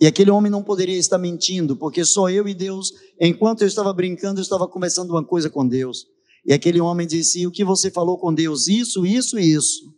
E 0.00 0.06
aquele 0.06 0.30
homem 0.30 0.50
não 0.50 0.62
poderia 0.62 0.96
estar 0.96 1.18
mentindo, 1.18 1.76
porque 1.76 2.04
só 2.04 2.30
eu 2.30 2.46
e 2.46 2.54
Deus, 2.54 2.92
enquanto 3.20 3.62
eu 3.62 3.68
estava 3.68 3.92
brincando, 3.92 4.38
eu 4.38 4.42
estava 4.42 4.68
conversando 4.68 5.10
uma 5.10 5.24
coisa 5.24 5.50
com 5.50 5.66
Deus. 5.66 6.06
E 6.46 6.52
aquele 6.52 6.80
homem 6.80 7.06
disse: 7.06 7.46
O 7.46 7.50
que 7.50 7.64
você 7.64 7.90
falou 7.90 8.16
com 8.18 8.32
Deus? 8.32 8.68
Isso, 8.68 9.04
isso 9.04 9.38
isso. 9.38 9.92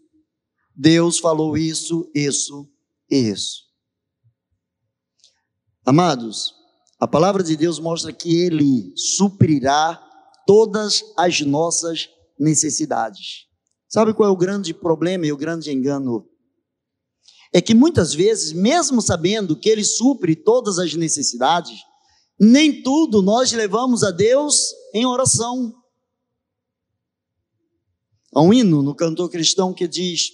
Deus 0.74 1.18
falou 1.18 1.56
isso, 1.56 2.10
isso 2.14 2.66
isso. 3.10 3.64
Amados, 5.84 6.54
a 6.98 7.08
palavra 7.08 7.42
de 7.42 7.56
Deus 7.56 7.78
mostra 7.80 8.12
que 8.12 8.36
Ele 8.36 8.92
suprirá 8.94 10.00
todas 10.46 11.02
as 11.16 11.40
nossas 11.40 12.08
necessidades. 12.38 13.46
Sabe 13.88 14.14
qual 14.14 14.28
é 14.28 14.32
o 14.32 14.36
grande 14.36 14.72
problema 14.72 15.26
e 15.26 15.32
o 15.32 15.36
grande 15.36 15.72
engano? 15.72 16.28
É 17.52 17.60
que 17.60 17.74
muitas 17.74 18.14
vezes, 18.14 18.52
mesmo 18.52 19.02
sabendo 19.02 19.56
que 19.56 19.68
Ele 19.68 19.84
supre 19.84 20.36
todas 20.36 20.78
as 20.78 20.94
necessidades, 20.94 21.78
nem 22.38 22.82
tudo 22.82 23.20
nós 23.20 23.52
levamos 23.52 24.02
a 24.04 24.10
Deus 24.10 24.72
em 24.94 25.04
oração. 25.04 25.74
Há 28.32 28.40
um 28.40 28.52
hino 28.52 28.82
no 28.82 28.94
cantor 28.94 29.28
cristão 29.28 29.74
que 29.74 29.88
diz: 29.88 30.30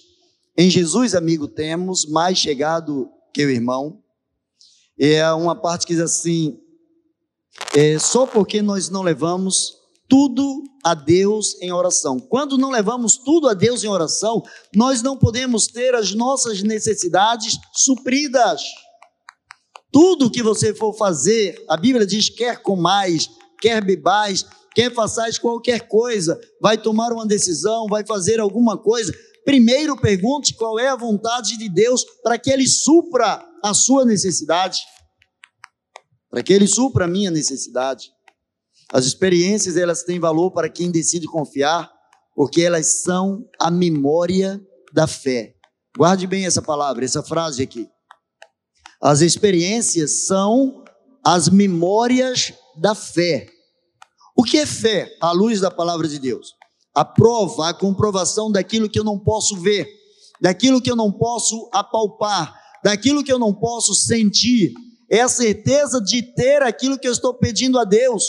Em 0.55 0.69
Jesus, 0.69 1.15
amigo, 1.15 1.47
temos 1.47 2.05
mais 2.05 2.37
chegado 2.37 3.09
que 3.33 3.43
o 3.45 3.49
irmão, 3.49 4.03
é 4.97 5.31
uma 5.33 5.55
parte 5.55 5.85
que 5.85 5.93
diz 5.93 6.01
assim: 6.01 6.59
é, 7.75 7.97
só 7.99 8.25
porque 8.25 8.61
nós 8.61 8.89
não 8.89 9.01
levamos 9.01 9.76
tudo 10.07 10.63
a 10.83 10.93
Deus 10.93 11.61
em 11.61 11.71
oração. 11.71 12.19
Quando 12.19 12.57
não 12.57 12.69
levamos 12.69 13.17
tudo 13.17 13.49
a 13.49 13.53
Deus 13.53 13.83
em 13.83 13.87
oração, 13.87 14.41
nós 14.73 15.01
não 15.01 15.17
podemos 15.17 15.67
ter 15.67 15.93
as 15.95 16.13
nossas 16.13 16.61
necessidades 16.63 17.57
supridas. 17.75 18.61
Tudo 19.91 20.31
que 20.31 20.43
você 20.43 20.73
for 20.73 20.93
fazer, 20.93 21.63
a 21.69 21.75
Bíblia 21.75 22.05
diz: 22.05 22.29
quer 22.29 22.61
comais, 22.61 23.29
quer 23.59 23.83
bebais, 23.83 24.45
quer 24.73 24.93
façais 24.93 25.37
qualquer 25.37 25.87
coisa, 25.87 26.39
vai 26.61 26.77
tomar 26.77 27.11
uma 27.11 27.25
decisão, 27.25 27.87
vai 27.87 28.05
fazer 28.05 28.39
alguma 28.39 28.77
coisa. 28.77 29.13
Primeiro 29.43 29.95
pergunte 29.95 30.53
qual 30.53 30.77
é 30.77 30.89
a 30.89 30.95
vontade 30.95 31.57
de 31.57 31.69
Deus 31.69 32.05
para 32.21 32.37
que 32.37 32.49
Ele 32.49 32.67
supra 32.67 33.45
a 33.63 33.73
sua 33.73 34.05
necessidade, 34.05 34.79
para 36.29 36.43
que 36.43 36.53
Ele 36.53 36.67
supra 36.67 37.05
a 37.05 37.07
minha 37.07 37.31
necessidade. 37.31 38.11
As 38.93 39.05
experiências, 39.05 39.75
elas 39.75 40.03
têm 40.03 40.19
valor 40.19 40.51
para 40.51 40.69
quem 40.69 40.89
decide 40.89 41.27
confiar, 41.27 41.91
porque 42.35 42.61
elas 42.61 43.01
são 43.01 43.45
a 43.59 43.69
memória 43.69 44.61
da 44.93 45.07
fé. 45.07 45.55
Guarde 45.97 46.27
bem 46.27 46.45
essa 46.45 46.61
palavra, 46.61 47.03
essa 47.03 47.23
frase 47.23 47.61
aqui. 47.61 47.87
As 49.01 49.21
experiências 49.21 50.25
são 50.25 50.83
as 51.23 51.49
memórias 51.49 52.53
da 52.79 52.95
fé. 52.95 53.47
O 54.35 54.43
que 54.43 54.57
é 54.59 54.65
fé 54.65 55.11
à 55.19 55.31
luz 55.31 55.59
da 55.59 55.69
palavra 55.71 56.07
de 56.07 56.19
Deus? 56.19 56.53
A 56.95 57.03
prova, 57.03 57.69
a 57.69 57.73
comprovação 57.73 58.51
daquilo 58.51 58.89
que 58.89 58.99
eu 58.99 59.03
não 59.03 59.19
posso 59.19 59.59
ver, 59.59 59.87
daquilo 60.39 60.81
que 60.81 60.89
eu 60.89 60.95
não 60.95 61.11
posso 61.11 61.69
apalpar, 61.73 62.55
daquilo 62.83 63.23
que 63.23 63.31
eu 63.31 63.39
não 63.39 63.53
posso 63.53 63.93
sentir, 63.93 64.73
é 65.09 65.21
a 65.21 65.27
certeza 65.27 65.99
de 66.01 66.21
ter 66.21 66.61
aquilo 66.61 66.97
que 66.97 67.07
eu 67.07 67.11
estou 67.11 67.33
pedindo 67.33 67.79
a 67.79 67.83
Deus. 67.83 68.23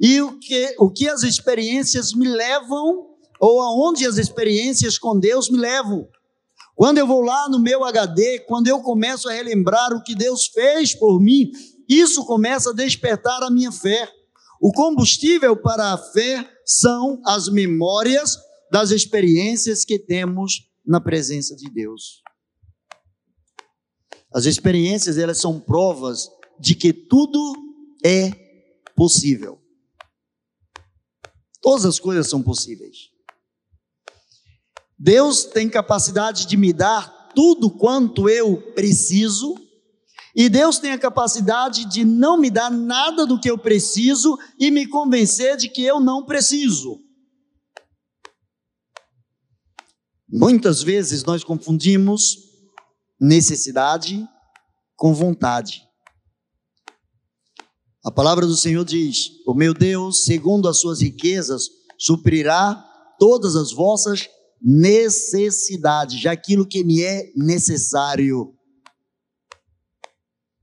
E 0.00 0.20
o 0.20 0.38
que, 0.38 0.74
o 0.78 0.90
que 0.90 1.08
as 1.08 1.22
experiências 1.22 2.12
me 2.12 2.28
levam, 2.28 3.06
ou 3.40 3.60
aonde 3.60 4.06
as 4.06 4.16
experiências 4.16 4.98
com 4.98 5.18
Deus 5.18 5.50
me 5.50 5.58
levam. 5.58 6.08
Quando 6.74 6.98
eu 6.98 7.06
vou 7.06 7.22
lá 7.22 7.48
no 7.48 7.58
meu 7.58 7.84
HD, 7.84 8.40
quando 8.40 8.68
eu 8.68 8.80
começo 8.80 9.28
a 9.28 9.32
relembrar 9.32 9.94
o 9.94 10.02
que 10.02 10.14
Deus 10.14 10.46
fez 10.46 10.94
por 10.94 11.18
mim, 11.20 11.50
isso 11.88 12.24
começa 12.26 12.70
a 12.70 12.74
despertar 12.74 13.42
a 13.42 13.50
minha 13.50 13.72
fé. 13.72 14.10
O 14.60 14.72
combustível 14.72 15.56
para 15.56 15.92
a 15.92 15.98
fé 15.98 16.46
são 16.64 17.20
as 17.24 17.48
memórias 17.48 18.36
das 18.70 18.90
experiências 18.90 19.84
que 19.84 19.98
temos 19.98 20.68
na 20.84 21.00
presença 21.00 21.56
de 21.56 21.70
Deus. 21.70 22.22
As 24.32 24.44
experiências, 24.44 25.16
elas 25.16 25.38
são 25.38 25.58
provas 25.58 26.28
de 26.60 26.74
que 26.74 26.92
tudo 26.92 27.54
é 28.04 28.30
possível. 28.94 29.58
Todas 31.66 31.84
as 31.84 31.98
coisas 31.98 32.30
são 32.30 32.40
possíveis. 32.40 33.10
Deus 34.96 35.46
tem 35.46 35.68
capacidade 35.68 36.46
de 36.46 36.56
me 36.56 36.72
dar 36.72 37.32
tudo 37.34 37.68
quanto 37.68 38.28
eu 38.28 38.72
preciso, 38.72 39.56
e 40.32 40.48
Deus 40.48 40.78
tem 40.78 40.92
a 40.92 40.98
capacidade 40.98 41.84
de 41.86 42.04
não 42.04 42.38
me 42.38 42.50
dar 42.50 42.70
nada 42.70 43.26
do 43.26 43.40
que 43.40 43.50
eu 43.50 43.58
preciso 43.58 44.38
e 44.60 44.70
me 44.70 44.86
convencer 44.86 45.56
de 45.56 45.68
que 45.68 45.82
eu 45.82 45.98
não 45.98 46.24
preciso. 46.24 47.00
Muitas 50.28 50.84
vezes 50.84 51.24
nós 51.24 51.42
confundimos 51.42 52.36
necessidade 53.20 54.24
com 54.94 55.12
vontade. 55.12 55.85
A 58.06 58.10
palavra 58.12 58.46
do 58.46 58.56
Senhor 58.56 58.84
diz: 58.84 59.32
O 59.44 59.52
meu 59.52 59.74
Deus, 59.74 60.22
segundo 60.22 60.68
as 60.68 60.78
suas 60.78 61.00
riquezas, 61.02 61.68
suprirá 61.98 62.76
todas 63.18 63.56
as 63.56 63.72
vossas 63.72 64.28
necessidades, 64.62 66.20
já 66.20 66.30
aquilo 66.30 66.64
que 66.64 66.84
me 66.84 67.02
é 67.02 67.32
necessário. 67.34 68.54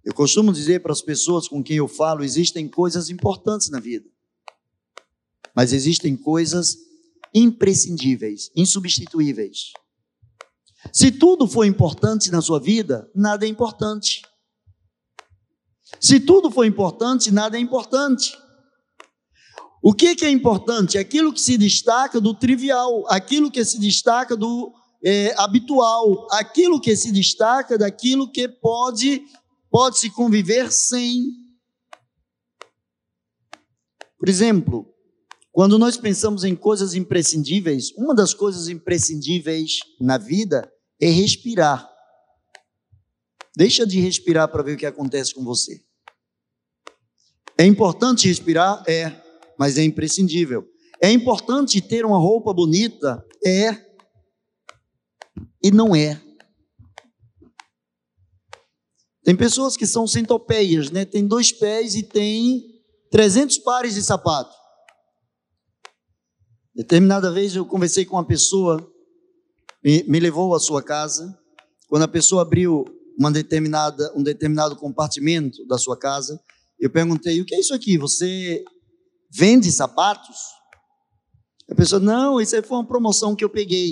Eu 0.06 0.14
costumo 0.14 0.54
dizer 0.54 0.82
para 0.82 0.94
as 0.94 1.02
pessoas 1.02 1.46
com 1.46 1.62
quem 1.62 1.76
eu 1.76 1.88
falo: 1.90 2.24
existem 2.24 2.70
coisas 2.70 3.10
importantes 3.10 3.70
na 3.70 3.82
vida, 3.82 4.10
mas 5.54 5.74
existem 5.74 6.16
coisas 6.16 6.78
imprescindíveis, 7.34 8.52
insubstituíveis. 8.56 9.74
Se 10.94 11.12
tudo 11.12 11.46
for 11.46 11.66
importante 11.66 12.32
na 12.32 12.42
sua 12.42 12.62
vida, 12.62 13.12
nada 13.14 13.46
é 13.46 13.50
importante. 13.50 14.22
Se 16.00 16.20
tudo 16.20 16.52
for 16.52 16.66
importante, 16.66 17.32
nada 17.32 17.58
é 17.58 17.60
importante. 17.60 18.38
O 19.82 19.94
que, 19.94 20.16
que 20.16 20.26
é 20.26 20.30
importante? 20.30 20.98
Aquilo 20.98 21.34
que 21.34 21.42
se 21.42 21.58
destaca 21.58 22.22
do 22.22 22.34
trivial, 22.34 23.04
aquilo 23.10 23.52
que 23.52 23.66
se 23.66 23.80
destaca 23.80 24.36
do 24.36 24.74
é, 25.04 25.34
habitual, 25.38 26.28
aquilo 26.32 26.80
que 26.80 26.96
se 26.96 27.12
destaca 27.12 27.78
daquilo 27.78 28.32
que 28.32 28.48
pode, 28.48 29.22
pode 29.70 30.00
se 30.00 30.10
conviver 30.10 30.72
sem. 30.72 31.26
Por 34.18 34.30
exemplo, 34.30 34.88
quando 35.52 35.78
nós 35.78 35.98
pensamos 35.98 36.46
em 36.46 36.56
coisas 36.56 36.96
imprescindíveis, 36.96 37.92
uma 37.98 38.16
das 38.16 38.34
coisas 38.34 38.70
imprescindíveis 38.70 39.80
na 40.00 40.18
vida 40.18 40.72
é 41.00 41.10
respirar. 41.10 41.88
Deixa 43.56 43.86
de 43.86 44.00
respirar 44.00 44.48
para 44.48 44.64
ver 44.64 44.76
o 44.76 44.78
que 44.78 44.86
acontece 44.86 45.34
com 45.34 45.44
você. 45.44 45.83
É 47.58 47.66
importante 47.66 48.28
respirar? 48.28 48.84
É 48.88 49.24
mas 49.58 49.78
é 49.78 49.84
imprescindível. 49.84 50.68
É 51.02 51.12
importante 51.12 51.82
ter 51.82 52.06
uma 52.06 52.18
roupa 52.18 52.54
bonita? 52.54 53.26
É. 53.46 53.72
E 55.62 55.72
não 55.72 55.96
é. 55.96 56.22
Tem 59.24 59.36
pessoas 59.36 59.78
que 59.78 59.88
são 59.88 60.06
centopeias, 60.06 60.92
né? 60.92 61.06
Tem 61.06 61.26
dois 61.26 61.52
pés 61.52 61.96
e 61.96 62.04
tem 62.04 62.62
300 63.10 63.60
pares 63.60 63.94
de 63.94 64.04
sapato. 64.04 64.54
Determinada 66.76 67.32
vez 67.32 67.56
eu 67.56 67.66
conversei 67.66 68.04
com 68.04 68.16
uma 68.16 68.26
pessoa, 68.26 68.86
me, 69.84 70.20
levou 70.20 70.54
à 70.54 70.60
sua 70.60 70.84
casa. 70.84 71.38
Quando 71.88 72.04
a 72.04 72.08
pessoa 72.08 72.42
abriu 72.42 72.84
uma 73.18 73.32
determinada, 73.32 74.12
um 74.16 74.24
determinado 74.24 74.76
compartimento 74.76 75.66
da 75.68 75.78
sua 75.78 75.98
casa, 75.98 76.42
eu 76.84 76.90
perguntei: 76.90 77.40
o 77.40 77.46
que 77.46 77.56
é 77.56 77.60
isso 77.60 77.74
aqui? 77.74 77.98
Você 77.98 78.64
vende 79.32 79.72
sapatos? 79.72 80.38
A 81.70 81.76
pessoa, 81.76 82.00
não, 82.00 82.42
isso 82.42 82.56
aí 82.56 82.62
foi 82.62 82.78
uma 82.78 82.86
promoção 82.86 83.36
que 83.36 83.44
eu 83.44 83.50
peguei. 83.50 83.92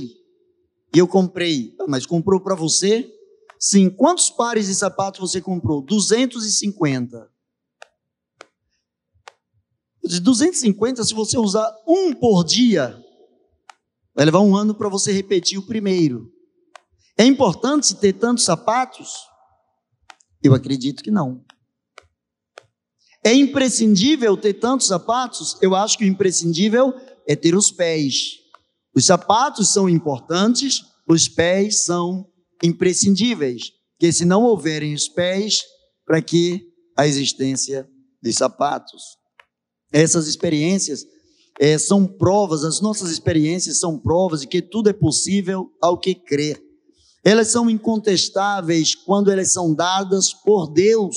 E 0.93 0.99
eu 0.99 1.07
comprei. 1.07 1.73
Ah, 1.79 1.85
mas 1.87 2.05
comprou 2.05 2.41
para 2.41 2.53
você? 2.53 3.09
Sim. 3.57 3.89
Quantos 3.89 4.29
pares 4.29 4.67
de 4.67 4.75
sapatos 4.75 5.21
você 5.21 5.39
comprou? 5.39 5.81
250. 5.81 7.31
De 10.03 10.19
250, 10.19 11.03
se 11.05 11.13
você 11.13 11.37
usar 11.37 11.73
um 11.87 12.13
por 12.13 12.43
dia, 12.43 13.01
vai 14.13 14.25
levar 14.25 14.41
um 14.41 14.53
ano 14.53 14.75
para 14.75 14.89
você 14.89 15.13
repetir 15.13 15.57
o 15.57 15.65
primeiro. 15.65 16.29
É 17.17 17.23
importante 17.23 17.95
ter 17.95 18.13
tantos 18.13 18.43
sapatos? 18.43 19.13
Eu 20.43 20.53
acredito 20.53 21.01
que 21.01 21.11
não. 21.11 21.45
É 23.23 23.33
imprescindível 23.33 24.35
ter 24.35 24.55
tantos 24.55 24.87
sapatos? 24.87 25.57
Eu 25.61 25.75
acho 25.75 25.97
que 25.97 26.03
o 26.03 26.07
imprescindível 26.07 26.93
é 27.27 27.35
ter 27.35 27.55
os 27.55 27.71
pés. 27.71 28.39
Os 28.95 29.05
sapatos 29.05 29.71
são 29.71 29.87
importantes, 29.87 30.81
os 31.07 31.27
pés 31.27 31.85
são 31.85 32.25
imprescindíveis. 32.63 33.71
Porque 33.91 34.11
se 34.11 34.25
não 34.25 34.43
houverem 34.43 34.93
os 34.93 35.07
pés, 35.07 35.61
para 36.05 36.21
que 36.21 36.67
a 36.97 37.07
existência 37.07 37.87
de 38.21 38.33
sapatos? 38.33 39.01
Essas 39.93 40.27
experiências 40.27 41.05
é, 41.59 41.77
são 41.77 42.07
provas, 42.07 42.63
as 42.63 42.81
nossas 42.81 43.11
experiências 43.11 43.79
são 43.79 43.99
provas 43.99 44.41
de 44.41 44.47
que 44.47 44.61
tudo 44.61 44.89
é 44.89 44.93
possível 44.93 45.69
ao 45.81 45.99
que 45.99 46.15
crer. 46.15 46.59
Elas 47.23 47.49
são 47.49 47.69
incontestáveis 47.69 48.95
quando 48.95 49.31
elas 49.31 49.53
são 49.53 49.73
dadas 49.73 50.33
por 50.33 50.71
Deus. 50.73 51.15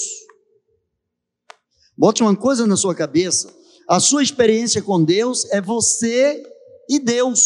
Bote 1.97 2.23
uma 2.23 2.37
coisa 2.37 2.67
na 2.67 2.77
sua 2.77 2.95
cabeça: 2.95 3.55
a 3.89 4.01
sua 4.01 4.23
experiência 4.23 4.83
com 4.83 5.03
Deus 5.03 5.45
é 5.51 5.61
você 5.61 6.43
e 6.89 6.99
Deus. 6.99 7.41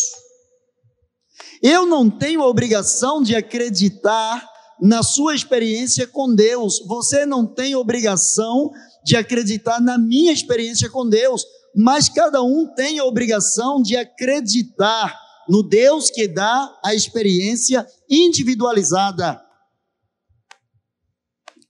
Eu 1.62 1.86
não 1.86 2.08
tenho 2.08 2.42
a 2.42 2.46
obrigação 2.46 3.22
de 3.22 3.34
acreditar 3.34 4.46
na 4.80 5.02
sua 5.02 5.34
experiência 5.34 6.06
com 6.06 6.32
Deus. 6.32 6.80
Você 6.86 7.26
não 7.26 7.46
tem 7.46 7.74
obrigação 7.74 8.70
de 9.04 9.16
acreditar 9.16 9.80
na 9.80 9.98
minha 9.98 10.32
experiência 10.32 10.88
com 10.88 11.08
Deus. 11.08 11.44
Mas 11.74 12.08
cada 12.08 12.42
um 12.42 12.72
tem 12.74 12.98
a 12.98 13.04
obrigação 13.04 13.82
de 13.82 13.96
acreditar 13.96 15.14
no 15.48 15.62
Deus 15.62 16.10
que 16.10 16.28
dá 16.28 16.78
a 16.84 16.94
experiência 16.94 17.86
individualizada. 18.08 19.40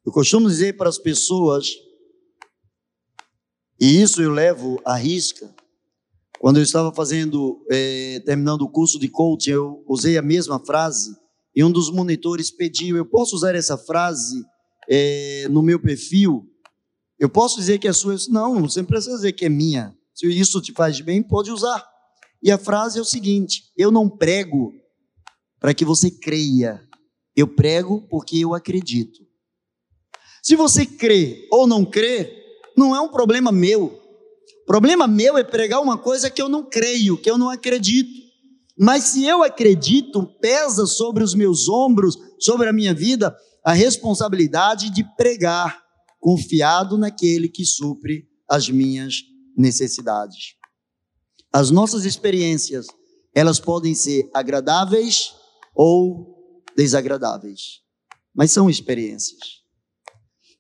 Eu 0.05 0.13
costumo 0.13 0.49
dizer 0.49 0.77
para 0.77 0.89
as 0.89 0.99
pessoas 0.99 1.69
e 3.81 4.01
isso 4.01 4.21
eu 4.21 4.33
levo 4.33 4.81
à 4.85 4.97
risca. 4.97 5.55
Quando 6.39 6.59
eu 6.59 6.63
estava 6.63 6.93
fazendo, 6.93 7.65
é, 7.71 8.21
terminando 8.25 8.63
o 8.63 8.69
curso 8.69 8.99
de 8.99 9.09
coaching, 9.09 9.51
eu 9.51 9.85
usei 9.89 10.17
a 10.17 10.23
mesma 10.23 10.59
frase 10.65 11.17
e 11.55 11.65
um 11.65 11.71
dos 11.71 11.91
monitores 11.91 12.51
pediu: 12.51 12.97
eu 12.97 13.05
posso 13.05 13.35
usar 13.35 13.55
essa 13.55 13.77
frase 13.77 14.45
é, 14.89 15.49
no 15.51 15.63
meu 15.63 15.81
perfil? 15.81 16.49
Eu 17.19 17.29
posso 17.29 17.59
dizer 17.59 17.79
que 17.79 17.89
é 17.89 17.93
sua? 17.93 18.17
Não, 18.29 18.63
você 18.63 18.81
não 18.81 18.87
precisa 18.87 19.17
dizer 19.17 19.33
que 19.33 19.45
é 19.45 19.49
minha. 19.49 19.97
Se 20.15 20.27
isso 20.27 20.61
te 20.61 20.73
faz 20.73 21.01
bem, 21.01 21.23
pode 21.23 21.51
usar. 21.51 21.85
E 22.43 22.51
a 22.51 22.59
frase 22.59 22.99
é 22.99 23.03
o 23.03 23.05
seguinte: 23.05 23.73
eu 23.77 23.91
não 23.91 24.09
prego 24.09 24.73
para 25.59 25.75
que 25.75 25.85
você 25.85 26.11
creia, 26.11 26.81
eu 27.35 27.49
prego 27.49 28.07
porque 28.09 28.39
eu 28.39 28.55
acredito. 28.55 29.27
Se 30.41 30.55
você 30.55 30.87
crê 30.87 31.49
ou 31.51 31.67
não 31.67 31.85
crê, 31.85 32.48
não 32.79 32.95
é 32.95 33.01
um 33.01 33.09
problema 33.09 33.53
meu. 33.53 33.87
O 34.63 34.67
problema 34.67 35.07
meu 35.07 35.37
é 35.37 35.45
pregar 35.45 35.83
uma 35.83 35.99
coisa 35.99 36.31
que 36.31 36.41
eu 36.41 36.49
não 36.49 36.65
creio, 36.65 37.19
que 37.19 37.31
eu 37.31 37.37
não 37.37 37.51
acredito. 37.51 38.11
Mas 38.79 39.05
se 39.05 39.25
eu 39.25 39.43
acredito, 39.43 40.25
pesa 40.41 40.87
sobre 40.87 41.25
os 41.25 41.35
meus 41.35 41.69
ombros, 41.69 42.17
sobre 42.39 42.69
a 42.69 42.73
minha 42.73 42.95
vida, 42.95 43.37
a 43.65 43.73
responsabilidade 43.73 44.91
de 44.91 45.05
pregar, 45.17 45.83
confiado 46.21 46.97
naquele 46.97 47.49
que 47.49 47.65
supre 47.65 48.29
as 48.49 48.69
minhas 48.69 49.23
necessidades. 49.57 50.55
As 51.53 51.71
nossas 51.71 52.05
experiências, 52.05 52.87
elas 53.35 53.59
podem 53.59 53.95
ser 53.95 54.31
agradáveis 54.33 55.35
ou 55.75 56.63
desagradáveis, 56.77 57.81
mas 58.35 58.53
são 58.53 58.71
experiências. 58.71 59.58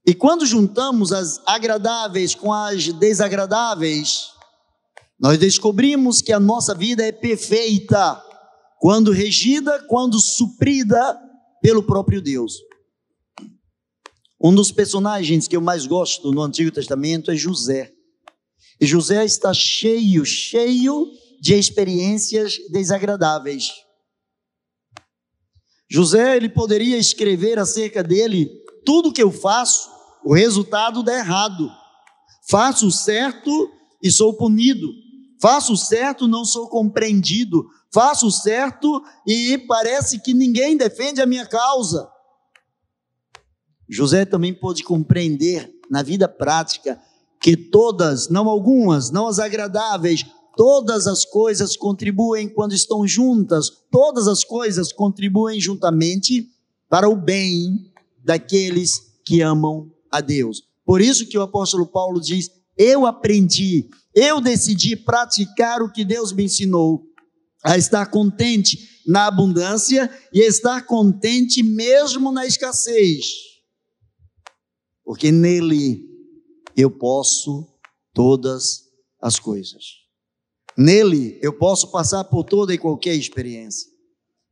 E 0.08 0.14
quando 0.14 0.46
juntamos 0.46 1.12
as 1.12 1.38
agradáveis 1.44 2.34
com 2.34 2.50
as 2.50 2.90
desagradáveis, 2.94 4.30
nós 5.20 5.36
descobrimos 5.36 6.22
que 6.22 6.32
a 6.32 6.40
nossa 6.40 6.74
vida 6.74 7.04
é 7.04 7.12
perfeita 7.12 8.18
quando 8.80 9.12
regida, 9.12 9.84
quando 9.86 10.18
suprida 10.18 11.14
pelo 11.60 11.82
próprio 11.82 12.22
Deus. 12.22 12.54
Um 14.42 14.54
dos 14.54 14.72
personagens 14.72 15.46
que 15.46 15.54
eu 15.54 15.60
mais 15.60 15.86
gosto 15.86 16.32
no 16.32 16.40
Antigo 16.40 16.70
Testamento 16.70 17.30
é 17.30 17.36
José. 17.36 17.92
E 18.80 18.86
José 18.86 19.26
está 19.26 19.52
cheio, 19.52 20.24
cheio 20.24 21.06
de 21.38 21.52
experiências 21.52 22.56
desagradáveis. 22.70 23.68
José, 25.90 26.34
ele 26.34 26.48
poderia 26.48 26.96
escrever 26.96 27.58
acerca 27.58 28.02
dele 28.02 28.48
tudo 28.86 29.12
que 29.12 29.22
eu 29.22 29.30
faço 29.30 29.97
o 30.24 30.34
resultado 30.34 31.02
dá 31.02 31.16
errado. 31.16 31.70
Faço 32.48 32.86
o 32.86 32.92
certo 32.92 33.70
e 34.02 34.10
sou 34.10 34.34
punido. 34.34 34.88
Faço 35.40 35.72
o 35.72 35.76
certo, 35.76 36.26
não 36.26 36.44
sou 36.44 36.68
compreendido. 36.68 37.66
Faço 37.92 38.26
o 38.26 38.32
certo 38.32 39.02
e 39.26 39.58
parece 39.66 40.20
que 40.20 40.34
ninguém 40.34 40.76
defende 40.76 41.20
a 41.20 41.26
minha 41.26 41.46
causa. 41.46 42.08
José 43.88 44.24
também 44.24 44.52
pôde 44.52 44.82
compreender 44.82 45.72
na 45.90 46.02
vida 46.02 46.28
prática 46.28 47.00
que 47.40 47.56
todas, 47.56 48.28
não 48.28 48.48
algumas, 48.48 49.10
não 49.10 49.26
as 49.26 49.38
agradáveis, 49.38 50.26
todas 50.56 51.06
as 51.06 51.24
coisas 51.24 51.76
contribuem 51.76 52.48
quando 52.48 52.74
estão 52.74 53.06
juntas, 53.06 53.70
todas 53.90 54.28
as 54.28 54.44
coisas 54.44 54.92
contribuem 54.92 55.60
juntamente 55.60 56.50
para 56.88 57.08
o 57.08 57.16
bem 57.16 57.90
daqueles 58.22 59.00
que 59.24 59.40
amam 59.40 59.90
a 60.10 60.20
Deus. 60.20 60.62
Por 60.84 61.00
isso 61.00 61.26
que 61.26 61.36
o 61.36 61.42
apóstolo 61.42 61.86
Paulo 61.86 62.20
diz: 62.20 62.50
Eu 62.76 63.06
aprendi, 63.06 63.88
eu 64.14 64.40
decidi 64.40 64.96
praticar 64.96 65.82
o 65.82 65.92
que 65.92 66.04
Deus 66.04 66.32
me 66.32 66.44
ensinou, 66.44 67.02
a 67.62 67.76
estar 67.76 68.06
contente 68.06 69.02
na 69.06 69.26
abundância 69.26 70.10
e 70.32 70.40
estar 70.40 70.86
contente 70.86 71.62
mesmo 71.62 72.32
na 72.32 72.46
escassez. 72.46 73.26
Porque 75.04 75.32
nele 75.32 76.06
eu 76.76 76.90
posso 76.90 77.66
todas 78.12 78.84
as 79.20 79.38
coisas. 79.38 79.84
Nele 80.76 81.38
eu 81.42 81.52
posso 81.52 81.90
passar 81.90 82.24
por 82.24 82.44
toda 82.44 82.72
e 82.72 82.78
qualquer 82.78 83.14
experiência. 83.14 83.90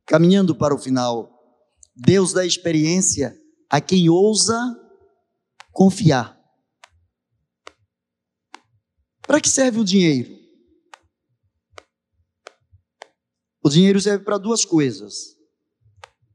Caminhando 0.05 0.55
para 0.55 0.75
o 0.75 0.79
final, 0.79 1.31
Deus 1.95 2.33
dá 2.33 2.45
experiência 2.45 3.35
a 3.69 3.79
quem 3.79 4.09
ousa 4.09 4.55
confiar. 5.77 6.35
Para 9.21 9.39
que 9.39 9.47
serve 9.47 9.79
o 9.79 9.85
dinheiro? 9.85 10.35
O 13.63 13.69
dinheiro 13.69 14.01
serve 14.01 14.25
para 14.25 14.39
duas 14.39 14.65
coisas: 14.65 15.35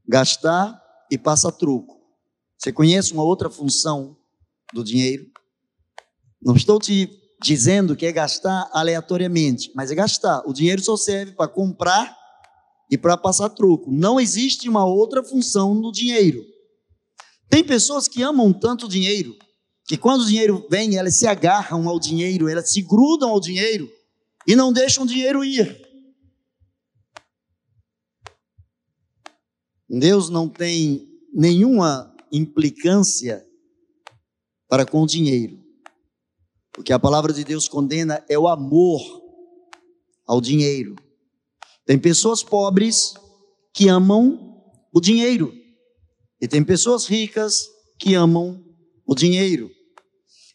gastar 0.06 0.80
e 1.10 1.18
passar 1.18 1.50
truco. 1.50 2.00
Você 2.56 2.72
conhece 2.72 3.12
uma 3.12 3.24
outra 3.24 3.50
função 3.50 4.16
do 4.72 4.84
dinheiro? 4.84 5.28
Não 6.40 6.54
estou 6.54 6.78
te 6.78 7.10
dizendo 7.42 7.96
que 7.96 8.06
é 8.06 8.12
gastar 8.12 8.70
aleatoriamente, 8.72 9.72
mas 9.74 9.90
é 9.90 9.96
gastar. 9.96 10.44
O 10.46 10.52
dinheiro 10.52 10.80
só 10.80 10.96
serve 10.96 11.32
para 11.32 11.48
comprar 11.48 12.16
e 12.88 12.96
para 12.96 13.16
passar 13.16 13.48
truco. 13.50 13.90
Não 13.90 14.20
existe 14.20 14.68
uma 14.68 14.84
outra 14.84 15.24
função 15.24 15.74
no 15.74 15.90
dinheiro. 15.90 16.51
Tem 17.52 17.62
pessoas 17.62 18.08
que 18.08 18.22
amam 18.22 18.50
tanto 18.50 18.88
dinheiro 18.88 19.36
que 19.86 19.98
quando 19.98 20.22
o 20.22 20.26
dinheiro 20.26 20.66
vem, 20.70 20.96
elas 20.96 21.16
se 21.16 21.26
agarram 21.26 21.86
ao 21.86 22.00
dinheiro, 22.00 22.48
elas 22.48 22.70
se 22.70 22.80
grudam 22.80 23.28
ao 23.28 23.38
dinheiro 23.38 23.92
e 24.46 24.56
não 24.56 24.72
deixam 24.72 25.04
o 25.04 25.06
dinheiro 25.06 25.44
ir. 25.44 25.86
Deus 29.86 30.30
não 30.30 30.48
tem 30.48 31.06
nenhuma 31.30 32.16
implicância 32.32 33.46
para 34.66 34.86
com 34.86 35.02
o 35.02 35.06
dinheiro. 35.06 35.62
O 36.78 36.82
que 36.82 36.94
a 36.94 36.98
palavra 36.98 37.34
de 37.34 37.44
Deus 37.44 37.68
condena 37.68 38.24
é 38.30 38.38
o 38.38 38.48
amor 38.48 39.02
ao 40.26 40.40
dinheiro. 40.40 40.96
Tem 41.84 41.98
pessoas 41.98 42.42
pobres 42.42 43.12
que 43.74 43.90
amam 43.90 44.58
o 44.90 45.02
dinheiro. 45.02 45.61
E 46.42 46.48
tem 46.48 46.64
pessoas 46.64 47.06
ricas 47.06 47.68
que 47.96 48.14
amam 48.14 48.60
o 49.06 49.14
dinheiro. 49.14 49.70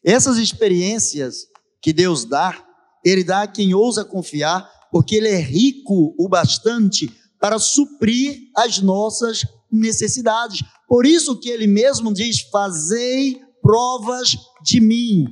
Essas 0.04 0.38
experiências 0.38 1.48
que 1.82 1.94
Deus 1.94 2.26
dá, 2.26 2.62
Ele 3.06 3.24
dá 3.24 3.44
a 3.44 3.48
quem 3.48 3.74
ousa 3.74 4.04
confiar, 4.04 4.70
porque 4.92 5.16
Ele 5.16 5.30
é 5.30 5.40
rico 5.40 6.14
o 6.20 6.28
bastante 6.28 7.10
para 7.40 7.58
suprir 7.58 8.50
as 8.54 8.82
nossas 8.82 9.46
necessidades. 9.72 10.62
Por 10.90 11.06
isso 11.06 11.40
que 11.40 11.50
Ele 11.50 11.68
mesmo 11.68 12.14
diz: 12.14 12.42
Fazei 12.52 13.40
provas 13.62 14.36
de 14.62 14.82
mim. 14.82 15.26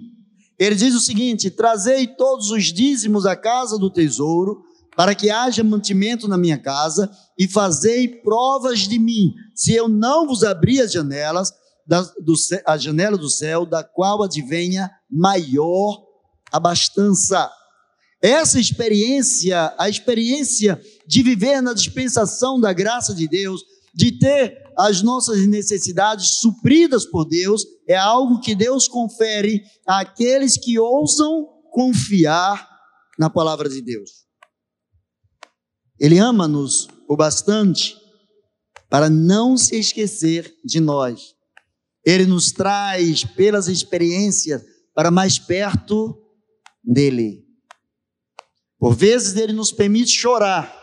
Ele 0.57 0.75
diz 0.75 0.95
o 0.95 1.01
seguinte: 1.01 1.51
Trazei 1.51 2.07
todos 2.07 2.49
os 2.49 2.71
dízimos 2.71 3.25
à 3.25 3.35
casa 3.35 3.77
do 3.77 3.89
tesouro, 3.89 4.63
para 4.95 5.13
que 5.13 5.29
haja 5.29 5.63
mantimento 5.63 6.27
na 6.27 6.37
minha 6.37 6.57
casa, 6.57 7.09
e 7.37 7.47
fazei 7.47 8.07
provas 8.07 8.79
de 8.79 8.97
mim, 8.97 9.33
se 9.53 9.73
eu 9.73 9.87
não 9.87 10.27
vos 10.27 10.43
abrir 10.43 10.81
as 10.81 10.91
janelas, 10.91 11.51
da, 11.87 12.01
do, 12.01 12.33
a 12.65 12.77
janela 12.77 13.17
do 13.17 13.29
céu, 13.29 13.65
da 13.65 13.83
qual 13.83 14.23
advenha 14.23 14.89
maior 15.09 16.03
abastança. 16.51 17.49
Essa 18.21 18.59
experiência, 18.59 19.73
a 19.77 19.87
experiência 19.87 20.81
de 21.07 21.21
viver 21.21 21.61
na 21.61 21.73
dispensação 21.73 22.59
da 22.59 22.73
graça 22.73 23.13
de 23.13 23.27
Deus, 23.27 23.61
de 23.93 24.17
ter 24.17 24.57
as 24.77 25.01
nossas 25.01 25.45
necessidades 25.47 26.39
supridas 26.39 27.05
por 27.05 27.25
Deus, 27.25 27.63
é 27.87 27.95
algo 27.95 28.39
que 28.39 28.55
Deus 28.55 28.87
confere 28.87 29.61
àqueles 29.85 30.57
que 30.57 30.79
ousam 30.79 31.47
confiar 31.71 32.67
na 33.17 33.29
palavra 33.29 33.69
de 33.69 33.81
Deus. 33.81 34.24
Ele 35.99 36.19
ama-nos 36.19 36.87
o 37.07 37.15
bastante 37.15 37.95
para 38.89 39.09
não 39.09 39.57
se 39.57 39.77
esquecer 39.77 40.53
de 40.63 40.79
nós. 40.79 41.35
Ele 42.05 42.25
nos 42.25 42.51
traz 42.51 43.23
pelas 43.23 43.67
experiências 43.67 44.61
para 44.93 45.09
mais 45.09 45.39
perto 45.39 46.15
dele. 46.83 47.43
Por 48.77 48.93
vezes 48.93 49.35
ele 49.35 49.53
nos 49.53 49.71
permite 49.71 50.11
chorar, 50.11 50.73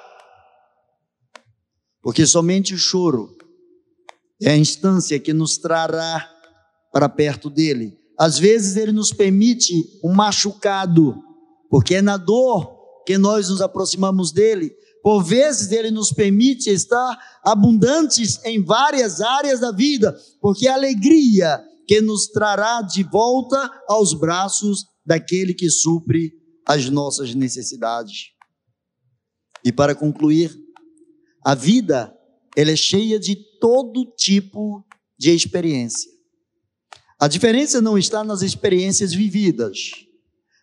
porque 2.03 2.27
somente 2.27 2.75
o 2.75 2.79
choro 2.79 3.37
é 4.42 4.51
a 4.51 4.57
instância 4.57 5.20
que 5.20 5.33
nos 5.33 5.57
trará 5.57 6.29
para 6.92 7.09
perto 7.09 7.48
dele. 7.48 7.96
Às 8.18 8.38
vezes 8.38 8.77
ele 8.77 8.92
nos 8.92 9.12
permite 9.12 9.72
um 10.03 10.12
machucado, 10.12 11.16
porque 11.70 11.94
é 11.96 12.03
na 12.03 12.16
dor 12.16 13.05
que 13.07 13.16
nós 13.16 13.48
nos 13.48 13.62
aproximamos 13.62 14.33
dele. 14.33 14.72
Por 15.02 15.22
vezes 15.24 15.72
ele 15.72 15.90
nos 15.90 16.12
permite 16.12 16.70
estar 16.70 17.18
abundantes 17.44 18.42
em 18.44 18.62
várias 18.62 19.20
áreas 19.20 19.58
da 19.58 19.72
vida, 19.72 20.16
porque 20.40 20.68
a 20.68 20.74
alegria 20.74 21.60
que 21.86 22.00
nos 22.00 22.28
trará 22.28 22.80
de 22.82 23.02
volta 23.02 23.70
aos 23.88 24.14
braços 24.14 24.86
daquele 25.04 25.52
que 25.52 25.68
supre 25.68 26.32
as 26.66 26.88
nossas 26.88 27.34
necessidades. 27.34 28.28
E 29.64 29.72
para 29.72 29.94
concluir, 29.94 30.56
a 31.44 31.54
vida 31.54 32.16
ela 32.56 32.70
é 32.70 32.76
cheia 32.76 33.18
de 33.18 33.36
todo 33.60 34.06
tipo 34.16 34.84
de 35.18 35.30
experiência. 35.30 36.10
A 37.18 37.26
diferença 37.26 37.80
não 37.80 37.98
está 37.98 38.22
nas 38.22 38.42
experiências 38.42 39.12
vividas, 39.12 39.92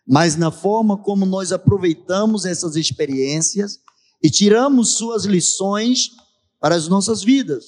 mas 0.06 0.36
na 0.36 0.50
forma 0.50 0.96
como 0.96 1.26
nós 1.26 1.52
aproveitamos 1.52 2.44
essas 2.44 2.76
experiências 2.76 3.78
e 4.22 4.30
tiramos 4.30 4.96
suas 4.96 5.24
lições 5.24 6.10
para 6.60 6.74
as 6.74 6.88
nossas 6.88 7.22
vidas. 7.22 7.64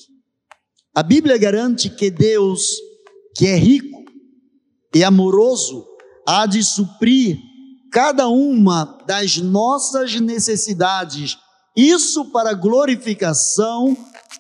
A 0.95 1.03
Bíblia 1.03 1.39
garante 1.39 1.89
que 1.89 2.11
Deus, 2.11 2.77
que 3.35 3.47
é 3.47 3.57
rico 3.57 4.05
e 4.95 5.03
amoroso, 5.03 5.87
há 6.27 6.47
de 6.47 6.63
suprir 6.63 7.39
cada 7.91 8.29
uma 8.29 8.85
das 9.07 9.37
nossas 9.39 10.21
necessidades, 10.21 11.37
isso 11.77 12.27
para 12.27 12.51
a 12.51 12.55
glorificação 12.55 13.97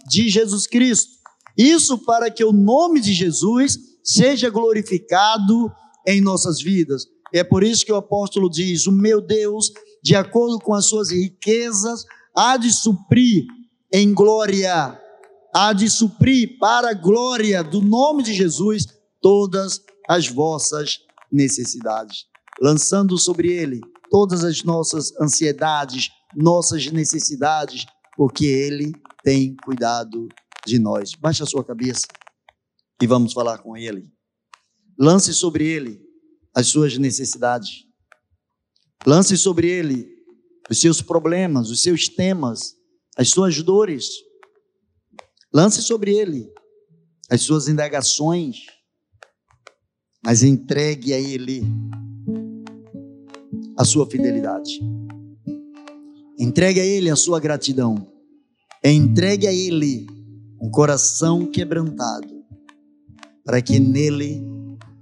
de 0.09 0.29
Jesus 0.29 0.66
Cristo, 0.66 1.12
isso 1.57 1.98
para 1.98 2.31
que 2.31 2.44
o 2.44 2.53
nome 2.53 3.01
de 3.01 3.12
Jesus 3.14 3.79
seja 4.05 4.51
glorificado 4.51 5.70
em 6.07 6.20
nossas 6.20 6.61
vidas. 6.61 7.07
É 7.33 7.42
por 7.42 7.62
isso 7.62 7.85
que 7.85 7.92
o 7.92 7.96
apóstolo 7.96 8.51
diz: 8.51 8.87
O 8.87 8.92
meu 8.92 9.20
Deus 9.20 9.70
de 10.03 10.17
acordo 10.17 10.59
com 10.59 10.75
as 10.75 10.87
suas 10.87 11.11
riquezas, 11.11 12.05
há 12.37 12.57
de 12.57 12.73
suprir 12.73 13.45
em 13.93 14.12
glória, 14.12 14.99
há 15.55 15.73
de 15.73 15.88
suprir 15.88 16.59
para 16.59 16.91
a 16.91 16.95
glória 16.95 17.62
do 17.62 17.81
nome 17.81 18.23
de 18.23 18.35
Jesus 18.35 18.87
todas 19.21 19.81
as 20.09 20.29
vossas 20.29 20.99
necessidades, 21.31 22.27
lançando 22.61 23.17
sobre 23.17 23.53
ele 23.53 23.81
todas 24.11 24.45
as 24.45 24.62
nossas 24.62 25.11
ansiedades, 25.19 26.11
nossas 26.37 26.87
necessidades, 26.91 27.87
porque 28.15 28.45
ele 28.45 28.93
tem 29.25 29.57
cuidado 29.65 30.29
de 30.67 30.79
nós. 30.79 31.15
Baixe 31.15 31.43
a 31.43 31.47
sua 31.47 31.65
cabeça 31.65 32.07
e 33.00 33.07
vamos 33.07 33.33
falar 33.33 33.59
com 33.59 33.77
ele. 33.77 34.13
Lance 34.98 35.33
sobre 35.33 35.67
ele 35.67 36.00
as 36.55 36.67
suas 36.67 36.98
necessidades. 36.98 37.87
Lance 39.07 39.37
sobre 39.37 39.69
ele 39.69 40.09
os 40.71 40.81
seus 40.81 41.03
problemas, 41.03 41.71
os 41.71 41.83
seus 41.83 42.09
temas, 42.09 42.77
as 43.17 43.29
suas 43.31 43.61
dores. 43.63 44.09
Lance 45.53 45.83
sobre 45.83 46.17
ele 46.17 46.48
as 47.29 47.42
suas 47.42 47.69
indagações, 47.69 48.59
mas 50.25 50.42
entregue 50.42 51.13
a 51.13 51.19
ele 51.19 51.63
a 53.77 53.85
sua 53.85 54.09
fidelidade. 54.09 54.81
Entregue 56.38 56.81
a 56.81 56.85
ele 56.85 57.11
a 57.11 57.17
sua 57.17 57.40
gratidão. 57.40 58.13
Entregue 58.85 59.46
a 59.46 59.53
ele 59.53 60.07
um 60.61 60.71
coração 60.71 61.46
quebrantado, 61.46 62.44
para 63.44 63.61
que 63.61 63.81
nele 63.81 64.40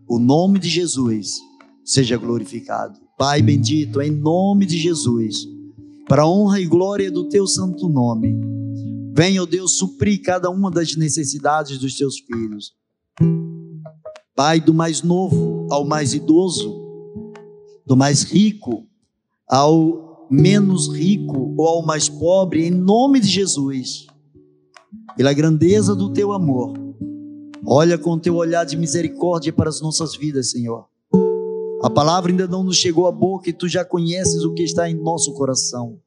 o 0.08 0.18
nome 0.18 0.58
de 0.58 0.68
Jesus 0.68 1.38
seja 1.84 2.16
glorificado. 2.16 2.98
Pai 3.20 3.42
bendito, 3.42 4.00
em 4.00 4.10
nome 4.10 4.64
de 4.64 4.78
Jesus, 4.78 5.46
para 6.08 6.22
a 6.22 6.26
honra 6.26 6.58
e 6.58 6.64
glória 6.64 7.12
do 7.12 7.28
teu 7.28 7.46
santo 7.46 7.86
nome, 7.86 8.34
venha, 9.14 9.42
ó 9.42 9.44
Deus, 9.44 9.76
suprir 9.76 10.22
cada 10.22 10.48
uma 10.48 10.70
das 10.70 10.96
necessidades 10.96 11.76
dos 11.76 11.94
teus 11.98 12.18
filhos. 12.18 12.72
Pai, 14.34 14.58
do 14.58 14.72
mais 14.72 15.02
novo 15.02 15.66
ao 15.70 15.84
mais 15.84 16.14
idoso, 16.14 16.80
do 17.84 17.94
mais 17.94 18.22
rico 18.22 18.86
ao 19.46 20.26
menos 20.30 20.88
rico 20.88 21.54
ou 21.58 21.68
ao 21.68 21.84
mais 21.84 22.08
pobre, 22.08 22.64
em 22.68 22.70
nome 22.70 23.20
de 23.20 23.28
Jesus, 23.28 24.06
pela 25.14 25.34
grandeza 25.34 25.94
do 25.94 26.10
teu 26.10 26.32
amor, 26.32 26.72
olha 27.66 27.98
com 27.98 28.18
teu 28.18 28.36
olhar 28.36 28.64
de 28.64 28.78
misericórdia 28.78 29.52
para 29.52 29.68
as 29.68 29.82
nossas 29.82 30.16
vidas, 30.16 30.52
Senhor. 30.52 30.89
A 31.82 31.88
palavra 31.88 32.30
ainda 32.30 32.46
não 32.46 32.62
nos 32.62 32.76
chegou 32.76 33.06
à 33.06 33.12
boca 33.12 33.48
e 33.48 33.52
tu 33.52 33.66
já 33.68 33.84
conheces 33.84 34.44
o 34.44 34.52
que 34.52 34.62
está 34.62 34.88
em 34.90 34.94
nosso 34.94 35.32
coração. 35.34 35.98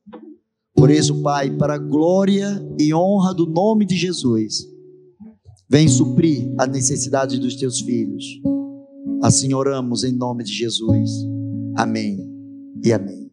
Por 0.75 0.91
isso, 0.91 1.21
Pai, 1.21 1.49
para 1.49 1.75
a 1.75 1.79
glória 1.79 2.63
e 2.79 2.93
honra 2.93 3.33
do 3.33 3.45
nome 3.45 3.85
de 3.85 3.95
Jesus, 3.95 4.67
vem 5.69 5.87
suprir 5.87 6.53
a 6.59 6.67
necessidade 6.67 7.39
dos 7.39 7.55
teus 7.55 7.79
filhos. 7.79 8.23
Assim 9.23 9.53
oramos 9.53 10.03
em 10.03 10.11
nome 10.11 10.43
de 10.43 10.53
Jesus. 10.53 11.09
Amém 11.75 12.19
e 12.83 12.91
amém. 12.91 13.31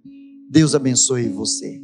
Deus 0.50 0.74
abençoe 0.74 1.28
você. 1.28 1.80